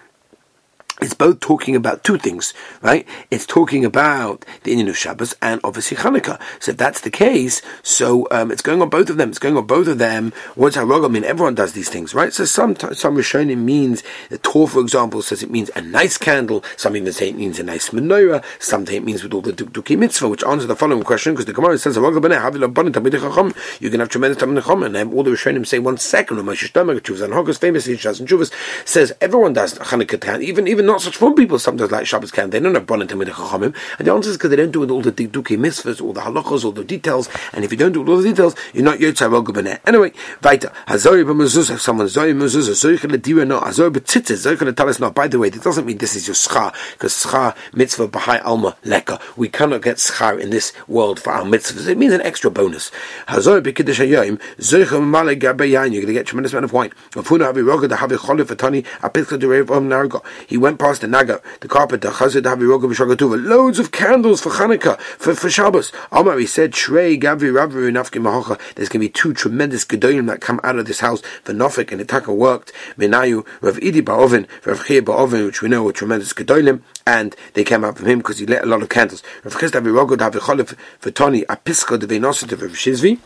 it's 1.01 1.13
both 1.13 1.41
talking 1.41 1.75
about 1.75 2.05
two 2.05 2.19
things, 2.19 2.55
right? 2.81 3.05
It's 3.29 3.47
talking 3.47 3.85
about 3.85 4.45
the 4.63 4.71
Indian 4.71 4.89
of 4.89 4.97
Shabbos 4.97 5.35
and 5.43 5.61
obviously 5.65 5.97
Hanukkah. 5.97 6.41
So 6.61 6.71
if 6.71 6.77
that's 6.79 7.01
the 7.01 7.11
case, 7.11 7.63
so 7.83 8.29
um, 8.31 8.53
it's 8.53 8.63
going 8.63 8.81
on 8.81 8.91
both 8.91 9.11
of 9.11 9.17
them. 9.17 9.31
It's 9.31 9.41
going 9.41 9.57
on 9.57 9.67
both 9.67 9.89
of 9.89 9.99
them. 9.99 10.33
What's 10.55 10.77
Harog? 10.77 11.05
I 11.05 11.09
mean, 11.09 11.25
everyone 11.25 11.57
does 11.57 11.73
these 11.73 11.89
things, 11.89 12.15
right? 12.15 12.33
So 12.33 12.45
some 12.45 12.77
some 12.77 13.17
Rishonim 13.17 13.59
means 13.59 14.05
the 14.31 14.39
Torah, 14.39 14.69
for 14.69 14.81
example, 14.81 15.21
says 15.23 15.43
it 15.43 15.51
means 15.51 15.69
a 15.75 15.81
nice 15.83 16.17
candle. 16.17 16.63
Some 16.77 16.97
even 16.97 17.13
say 17.13 17.31
it 17.31 17.37
means 17.37 17.59
a 17.59 17.65
nice 17.65 17.91
menorah. 17.91 18.45
Some 18.61 18.87
say 18.87 18.97
it 18.97 19.05
means 19.05 19.25
with 19.25 19.35
all 19.35 19.41
the 19.41 19.53
Duki 19.53 19.99
mitzvah, 19.99 20.29
which 20.29 20.45
answers 20.45 20.69
the 20.69 20.77
following 20.77 21.03
question 21.03 21.33
because 21.33 21.47
the 21.47 21.53
Gemara 21.53 21.77
says 21.77 21.97
Harog 21.97 22.15
You 23.81 23.91
can 23.91 24.01
have 24.01 24.09
tremendous 24.09 24.43
tamid 24.43 24.87
and 24.87 25.13
all 25.13 25.23
the 25.25 25.31
Rishonim 25.33 25.67
say 25.67 25.81
one 25.81 25.97
second. 25.99 26.39
And 26.39 26.49
Hogos 27.35 27.59
famously 27.59 27.99
says 27.99 29.13
everyone 29.21 29.55
does 29.55 29.75
Hanukkah, 29.75 30.41
even 30.41 30.69
even 30.69 30.84
not 30.87 31.01
such 31.01 31.17
fun 31.17 31.35
people 31.35 31.59
sometimes 31.59 31.91
like 31.91 32.07
Shabbos 32.07 32.31
can. 32.31 32.51
They 32.51 32.61
don't 32.61 32.75
have 32.75 32.87
Bonin 32.87 33.09
Tamid 33.09 33.29
Chachamim. 33.29 33.75
And 33.99 34.07
the 34.07 34.13
answer 34.13 34.31
is 34.31 34.37
because 34.37 34.51
they 34.51 34.57
don't 34.57 34.71
do 34.71 34.89
all 34.89 35.01
the 35.01 35.13
Duki 35.13 35.57
mitzvahs, 35.57 36.01
all 36.03 36.13
the 36.13 36.21
halachos, 36.21 36.65
all 36.65 36.73
the 36.73 36.85
details. 36.85 37.29
And 37.53 37.65
if 37.65 37.73
you 37.73 37.79
don't 37.79 37.93
do 37.93 38.07
all 38.07 38.17
the 38.17 38.29
details, 38.29 38.55
you're 38.73 38.85
not 38.85 38.99
Yotzai 38.99 39.31
Rog 39.31 39.45
Anyway, 39.87 40.13
weiter. 40.43 40.73
Hazori 40.89 41.25
b'mezuzah, 41.25 41.79
someone 41.79 42.09
Zori 42.09 42.33
mezuzah, 42.33 42.75
Zori 42.75 42.99
ledira 42.99 43.47
no, 43.47 43.61
Hazori 43.61 43.91
b'tzitzit, 43.91 44.37
Zori 44.37 44.75
tell 44.75 44.89
us 44.89 45.01
no. 45.01 45.11
By 45.11 45.29
the 45.29 45.39
way, 45.39 45.49
that 45.49 45.63
doesn't 45.63 45.87
mean 45.87 45.99
this 45.99 46.17
is 46.17 46.27
your 46.27 46.35
schar, 46.35 46.75
because 46.93 47.15
schar, 47.15 47.57
mitzvah, 47.75 48.09
b'hai 48.09 48.45
alma, 48.45 48.77
leka. 48.85 49.21
We 49.37 49.49
cannot 49.49 49.83
get 49.83 49.97
schar 49.97 50.41
in 50.41 50.51
this 50.51 50.73
world 50.89 51.21
for 51.21 51.33
our 51.33 51.45
mitzvahs. 51.45 51.89
It 51.89 51.99
means 51.99 52.13
an 52.13 52.23
extra 52.23 52.51
bonus. 52.51 52.91
Hazori 53.29 53.63
b'kiddush 53.63 54.07
hayoim, 54.07 54.41
Zori 54.61 54.85
chumale 54.85 55.39
gabe 55.39 55.71
yain, 55.71 55.93
you're 55.93 56.03
going 56.03 56.07
to 56.07 56.13
get 56.13 56.27
tremendous 56.27 56.53
amount 56.53 56.65
of 56.65 56.73
wine. 56.73 56.91
He 60.47 60.57
went 60.57 60.74
past 60.77 61.01
the 61.01 61.07
naga, 61.07 61.41
the 61.61 61.69
carpenter, 61.69 62.11
chazid 62.11 62.43
havi 62.43 62.63
roga 62.63 62.85
b'shagatuva, 62.85 63.45
loads 63.45 63.79
of 63.79 63.93
candles 63.93 64.41
for 64.41 64.51
Hanukkah, 64.51 65.01
for, 65.01 65.35
for 65.35 65.51
Shabbos. 65.51 65.93
Amar, 66.13 66.39
he 66.39 66.47
said, 66.47 66.73
Shrei 66.73 67.21
gavi 67.21 67.55
ravi 67.55 67.77
nafki 67.93 68.21
mahocha, 68.21 68.61
there's 68.75 68.89
going 68.89 69.01
to 69.01 69.07
be 69.07 69.09
two 69.09 69.33
tremendous 69.33 69.85
gedolim 69.85 70.27
that 70.27 70.41
come 70.41 70.61
out 70.65 70.79
of 70.79 70.87
this 70.87 71.01
house 71.01 71.21
for 71.43 71.53
Nofik 71.53 71.93
and 71.93 72.01
Itaka 72.01 72.35
worked. 72.35 72.73
Menayu 72.99 73.47
Rav 73.61 73.77
Idi 73.77 74.03
Ba'ovin, 74.03 74.47
Rav 74.65 74.87
Chia 74.87 75.03
Ba'ovin, 75.03 75.47
which 75.47 75.63
we 75.63 75.69
know 75.69 75.83
were 75.83 75.93
tremendous 75.93 76.33
gedolim, 76.33 76.83
and 77.07 77.37
they 77.55 77.65
came 77.65 77.85
out 77.85 77.97
from 77.99 78.07
him 78.07 78.19
because 78.19 78.39
he 78.39 78.47
lit 78.47 78.63
a 78.63 78.67
lot 78.67 78.83
of 78.83 78.89
candles. 78.89 79.23
Rav 79.43 79.55
Chisda 79.55 79.83
Virogod 79.83 80.19
Havicholif 80.19 80.77
for 80.99 81.11
Tony 81.11 81.43
Apiska 81.43 81.99
de 81.99 82.07
Venosit 82.07 82.53
of 82.53 82.63
Rav 82.63 82.73
Shizvi. 82.73 83.19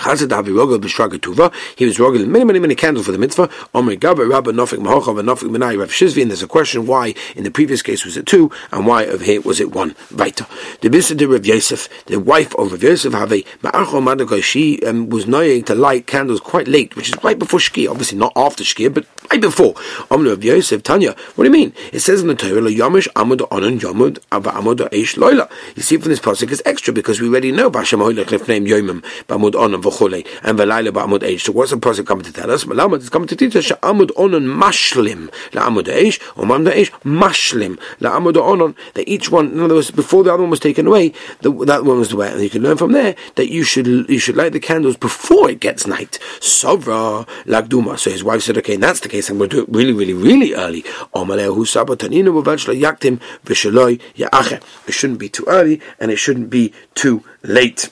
He 0.00 1.84
was 1.84 1.98
rogel 1.98 2.26
many, 2.26 2.44
many, 2.44 2.58
many 2.58 2.74
candles 2.74 3.04
for 3.04 3.12
the 3.12 3.18
mitzvah. 3.18 3.50
Omer 3.74 3.96
Gabba 3.96 4.28
Rabba 4.28 4.52
Nofik 4.52 4.78
Mahochav 4.78 5.18
and 5.18 5.28
Nofik 5.28 5.50
Menai 5.50 5.78
Rav 5.78 5.90
there's 6.28 6.42
a 6.42 6.46
question 6.48 6.86
why 6.86 7.14
in 7.36 7.44
the 7.44 7.50
previous 7.50 7.82
case 7.82 8.04
was 8.04 8.16
it 8.16 8.24
two 8.24 8.50
and 8.72 8.86
why 8.86 9.04
over 9.04 9.22
here 9.22 9.42
was 9.42 9.60
it 9.60 9.72
one. 9.72 9.94
Weiter. 10.10 10.46
The 10.80 10.88
de 10.88 11.28
Rav 11.28 11.44
Yosef, 11.44 12.06
the 12.06 12.18
wife 12.18 12.54
of 12.54 12.72
Rav 12.72 12.82
Yosef, 12.82 14.44
She 14.44 14.82
um, 14.86 15.10
was 15.10 15.26
knowing 15.26 15.64
to 15.64 15.74
light 15.74 16.06
candles 16.06 16.40
quite 16.40 16.66
late, 16.66 16.96
which 16.96 17.10
is 17.10 17.22
right 17.22 17.38
before 17.38 17.60
Shkia. 17.60 17.90
Obviously 17.90 18.16
not 18.16 18.32
after 18.36 18.64
Shkia, 18.64 18.94
but 18.94 19.04
right 19.30 19.40
before. 19.40 19.74
Omer 20.10 20.30
Rav 20.30 20.42
Yosef 20.42 20.82
Tanya. 20.82 21.14
What 21.34 21.44
do 21.44 21.44
you 21.44 21.50
mean? 21.50 21.74
It 21.92 22.00
says 22.00 22.22
in 22.22 22.28
the 22.28 22.34
Torah, 22.34 22.62
Yomish 22.62 23.08
Amud 23.08 23.46
Onan 23.50 23.80
Yomud 23.80 24.18
Ava 24.32 24.50
Amud 24.52 24.88
Eish 24.90 25.16
Loila. 25.16 25.50
You 25.76 25.82
see 25.82 25.98
from 25.98 26.08
this 26.08 26.20
pasuk 26.20 26.50
it's 26.50 26.62
extra 26.64 26.94
because 26.94 27.20
we 27.20 27.28
already 27.28 27.52
know 27.52 27.70
Bashem 27.70 27.98
Hoylech 27.98 28.48
name 28.48 28.64
Yomim 28.64 29.04
Bamud 29.26 29.54
Onan 29.54 29.82
v'chulei 29.90 30.26
and 30.42 30.58
v'layla 30.58 30.90
ba'amud 30.90 31.20
eish. 31.20 31.42
So 31.42 31.52
what's 31.52 31.70
the 31.70 31.76
pasuk 31.76 32.06
coming 32.06 32.24
to 32.24 32.32
tell 32.32 32.50
us? 32.50 32.64
Malama 32.64 32.98
is 32.98 33.10
coming 33.10 33.28
to 33.28 33.36
teach 33.36 33.56
us 33.56 33.64
she'amud 33.64 34.08
onon 34.16 34.46
mashlim 34.46 35.28
la'amud 35.52 35.84
eish 35.84 36.20
or 36.36 36.44
mamud 36.44 36.72
eish 36.72 36.90
mashlim 37.02 37.78
la'amud 38.00 38.34
onon. 38.34 38.74
That 38.94 39.08
each 39.08 39.30
one, 39.30 39.52
in 39.52 39.60
other 39.60 39.74
words, 39.74 39.90
before 39.90 40.24
the 40.24 40.32
other 40.32 40.42
one 40.42 40.50
was 40.50 40.60
taken 40.60 40.86
away, 40.86 41.12
the, 41.40 41.52
that 41.66 41.84
one 41.84 41.98
was 41.98 42.10
the 42.10 42.16
way, 42.16 42.30
and 42.30 42.40
you 42.40 42.50
can 42.50 42.62
learn 42.62 42.76
from 42.76 42.92
there 42.92 43.14
that 43.36 43.50
you 43.50 43.62
should 43.62 43.86
you 43.86 44.18
should 44.18 44.36
light 44.36 44.52
the 44.52 44.60
candles 44.60 44.96
before 44.96 45.50
it 45.50 45.60
gets 45.60 45.86
night. 45.86 46.18
Sovra 46.40 47.26
lagduma. 47.44 47.98
So 47.98 48.10
his 48.10 48.24
wife 48.24 48.42
said, 48.42 48.58
okay, 48.58 48.74
and 48.74 48.82
that's 48.82 49.00
the 49.00 49.08
case, 49.08 49.30
I'm 49.30 49.38
going 49.38 49.50
to 49.50 49.56
do 49.56 49.62
it 49.62 49.68
really, 49.68 49.92
really, 49.92 50.12
really 50.12 50.54
early. 50.54 50.82
Omalehu 51.14 51.64
sabataninu 51.66 52.42
yaktim 52.80 53.20
v'shaloi 53.44 54.00
ya'ache. 54.14 54.62
It 54.86 54.92
shouldn't 54.92 55.18
be 55.18 55.28
too 55.28 55.44
early, 55.46 55.80
and 55.98 56.10
it 56.10 56.16
shouldn't 56.16 56.50
be 56.50 56.72
too 56.94 57.24
late 57.42 57.90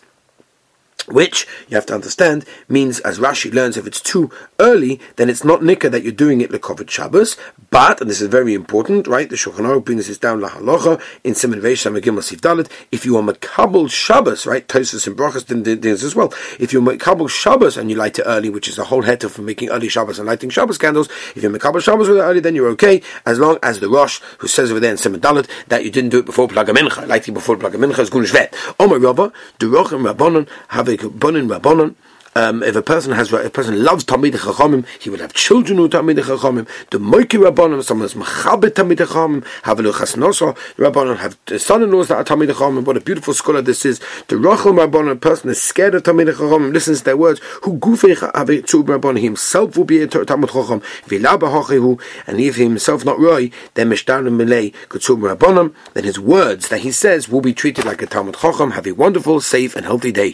which 1.12 1.46
you 1.68 1.76
have 1.76 1.86
to 1.86 1.94
understand 1.94 2.44
means, 2.68 3.00
as 3.00 3.18
Rashi 3.18 3.52
learns, 3.52 3.76
if 3.76 3.86
it's 3.86 4.00
too 4.00 4.30
early, 4.58 5.00
then 5.16 5.28
it's 5.28 5.44
not 5.44 5.60
nikah 5.60 5.90
that 5.90 6.02
you're 6.02 6.12
doing 6.12 6.40
it 6.40 6.50
lekovit 6.50 6.90
Shabbos. 6.90 7.36
But, 7.70 8.00
and 8.00 8.08
this 8.08 8.20
is 8.20 8.28
very 8.28 8.54
important, 8.54 9.06
right? 9.06 9.28
The 9.28 9.36
Shulchan 9.36 9.66
Aruch 9.66 9.84
brings 9.84 10.08
this 10.08 10.18
down 10.18 10.40
lahalocha 10.40 11.00
in 11.24 11.34
Simon 11.34 11.60
Veish 11.60 11.86
Samagim 11.86 12.22
Sif 12.22 12.40
Dalit. 12.40 12.70
If 12.90 13.04
you 13.04 13.16
are 13.16 13.22
makabel 13.22 13.90
Shabbos, 13.90 14.46
right? 14.46 14.66
Tosus 14.66 15.06
and 15.06 15.16
brachas 15.16 15.44
dins 15.46 16.02
as 16.02 16.14
well. 16.14 16.32
If 16.58 16.72
you're 16.72 16.82
makabel 16.82 17.28
Shabbos 17.28 17.76
and 17.76 17.90
you 17.90 17.96
light 17.96 18.18
it 18.18 18.24
early, 18.26 18.50
which 18.50 18.68
is 18.68 18.78
a 18.78 18.84
whole 18.84 19.02
heter 19.02 19.30
for 19.30 19.42
making 19.42 19.70
early 19.70 19.88
Shabbos 19.88 20.18
and 20.18 20.26
lighting 20.26 20.50
Shabbos 20.50 20.78
candles, 20.78 21.08
if 21.34 21.42
you're 21.42 21.52
makabel 21.52 21.82
Shabbos 21.82 22.08
with 22.08 22.18
it 22.18 22.22
early, 22.22 22.40
then 22.40 22.54
you're 22.54 22.68
okay, 22.70 23.02
as 23.26 23.38
long 23.38 23.58
as 23.62 23.80
the 23.80 23.88
Rosh 23.88 24.20
who 24.38 24.48
says 24.48 24.70
over 24.70 24.80
there 24.80 24.90
in 24.90 24.96
Simon 24.96 25.20
Dalit 25.20 25.48
that 25.68 25.84
you 25.84 25.90
didn't 25.90 26.10
do 26.10 26.18
it 26.18 26.26
before 26.26 26.48
Plagamincha. 26.48 27.06
Lighting 27.06 27.34
before 27.34 27.56
Plagamincha 27.56 28.00
is 28.00 28.10
Gunishvet. 28.10 28.54
Omer 28.78 28.98
Rabba, 28.98 29.32
Durochim 29.58 30.12
Rabbanon 30.12 30.48
have 30.68 30.88
a 30.88 30.96
Bonin 31.02 31.48
Rabbanon 31.48 31.94
um, 32.38 32.62
if 32.62 32.76
a 32.76 32.82
person 32.82 33.12
has 33.12 33.32
a 33.32 33.50
person 33.50 33.82
loves 33.82 34.04
Talmid 34.04 34.32
Chachamim, 34.32 34.86
he 35.00 35.10
will 35.10 35.18
have 35.18 35.32
children 35.32 35.78
who 35.78 35.88
Talmid 35.88 36.18
Chachamim. 36.18 36.68
The 36.90 36.98
Moiki 36.98 37.36
Rabbanim, 37.36 37.82
someone 37.82 38.06
is 38.06 38.14
Machabit 38.14 38.70
Talmid 38.74 38.98
Chachamim, 38.98 39.44
have 39.64 39.80
a 39.80 39.82
Chasnosa 39.82 40.56
Rabbanim, 40.76 41.16
have 41.16 41.36
son-in-laws 41.60 42.06
that 42.08 42.16
are 42.16 42.24
Talmid 42.24 42.52
Chachamim. 42.52 42.84
What 42.84 42.96
a 42.96 43.00
beautiful 43.00 43.34
scholar 43.34 43.60
this 43.60 43.84
is. 43.84 44.00
The 44.28 44.36
Rachel 44.36 44.72
Rabbanim, 44.72 45.10
a 45.10 45.16
person 45.16 45.50
is 45.50 45.60
scared 45.60 45.96
of 45.96 46.04
Talmid 46.04 46.32
Chachamim, 46.32 46.72
listens 46.72 46.98
to 46.98 47.06
their 47.06 47.16
words. 47.16 47.40
Who 47.62 47.76
Gufei 47.78 48.14
Tzub 48.14 48.84
Rabbanim, 48.84 49.20
himself 49.20 49.76
will 49.76 49.84
be 49.84 50.02
a 50.02 50.06
Talmid 50.06 50.52
Chacham. 50.52 50.80
Vilaba 51.08 51.50
Hachihu, 51.50 52.00
and 52.28 52.40
if 52.40 52.54
himself 52.54 53.04
not 53.04 53.18
Roy, 53.18 53.50
then 53.74 53.90
Mishdan 53.90 54.28
and 54.28 54.40
Milei 54.40 54.72
Kutzub 54.88 55.18
Rabbanim, 55.18 55.74
then 55.94 56.04
his 56.04 56.20
words 56.20 56.68
that 56.68 56.82
he 56.82 56.92
says 56.92 57.28
will 57.28 57.40
be 57.40 57.52
treated 57.52 57.84
like 57.84 58.00
a 58.00 58.06
Talmud 58.06 58.36
Chacham. 58.36 58.72
Have 58.72 58.86
a 58.86 58.92
wonderful, 58.92 59.40
safe, 59.40 59.74
and 59.74 59.84
healthy 59.84 60.12
day. 60.12 60.32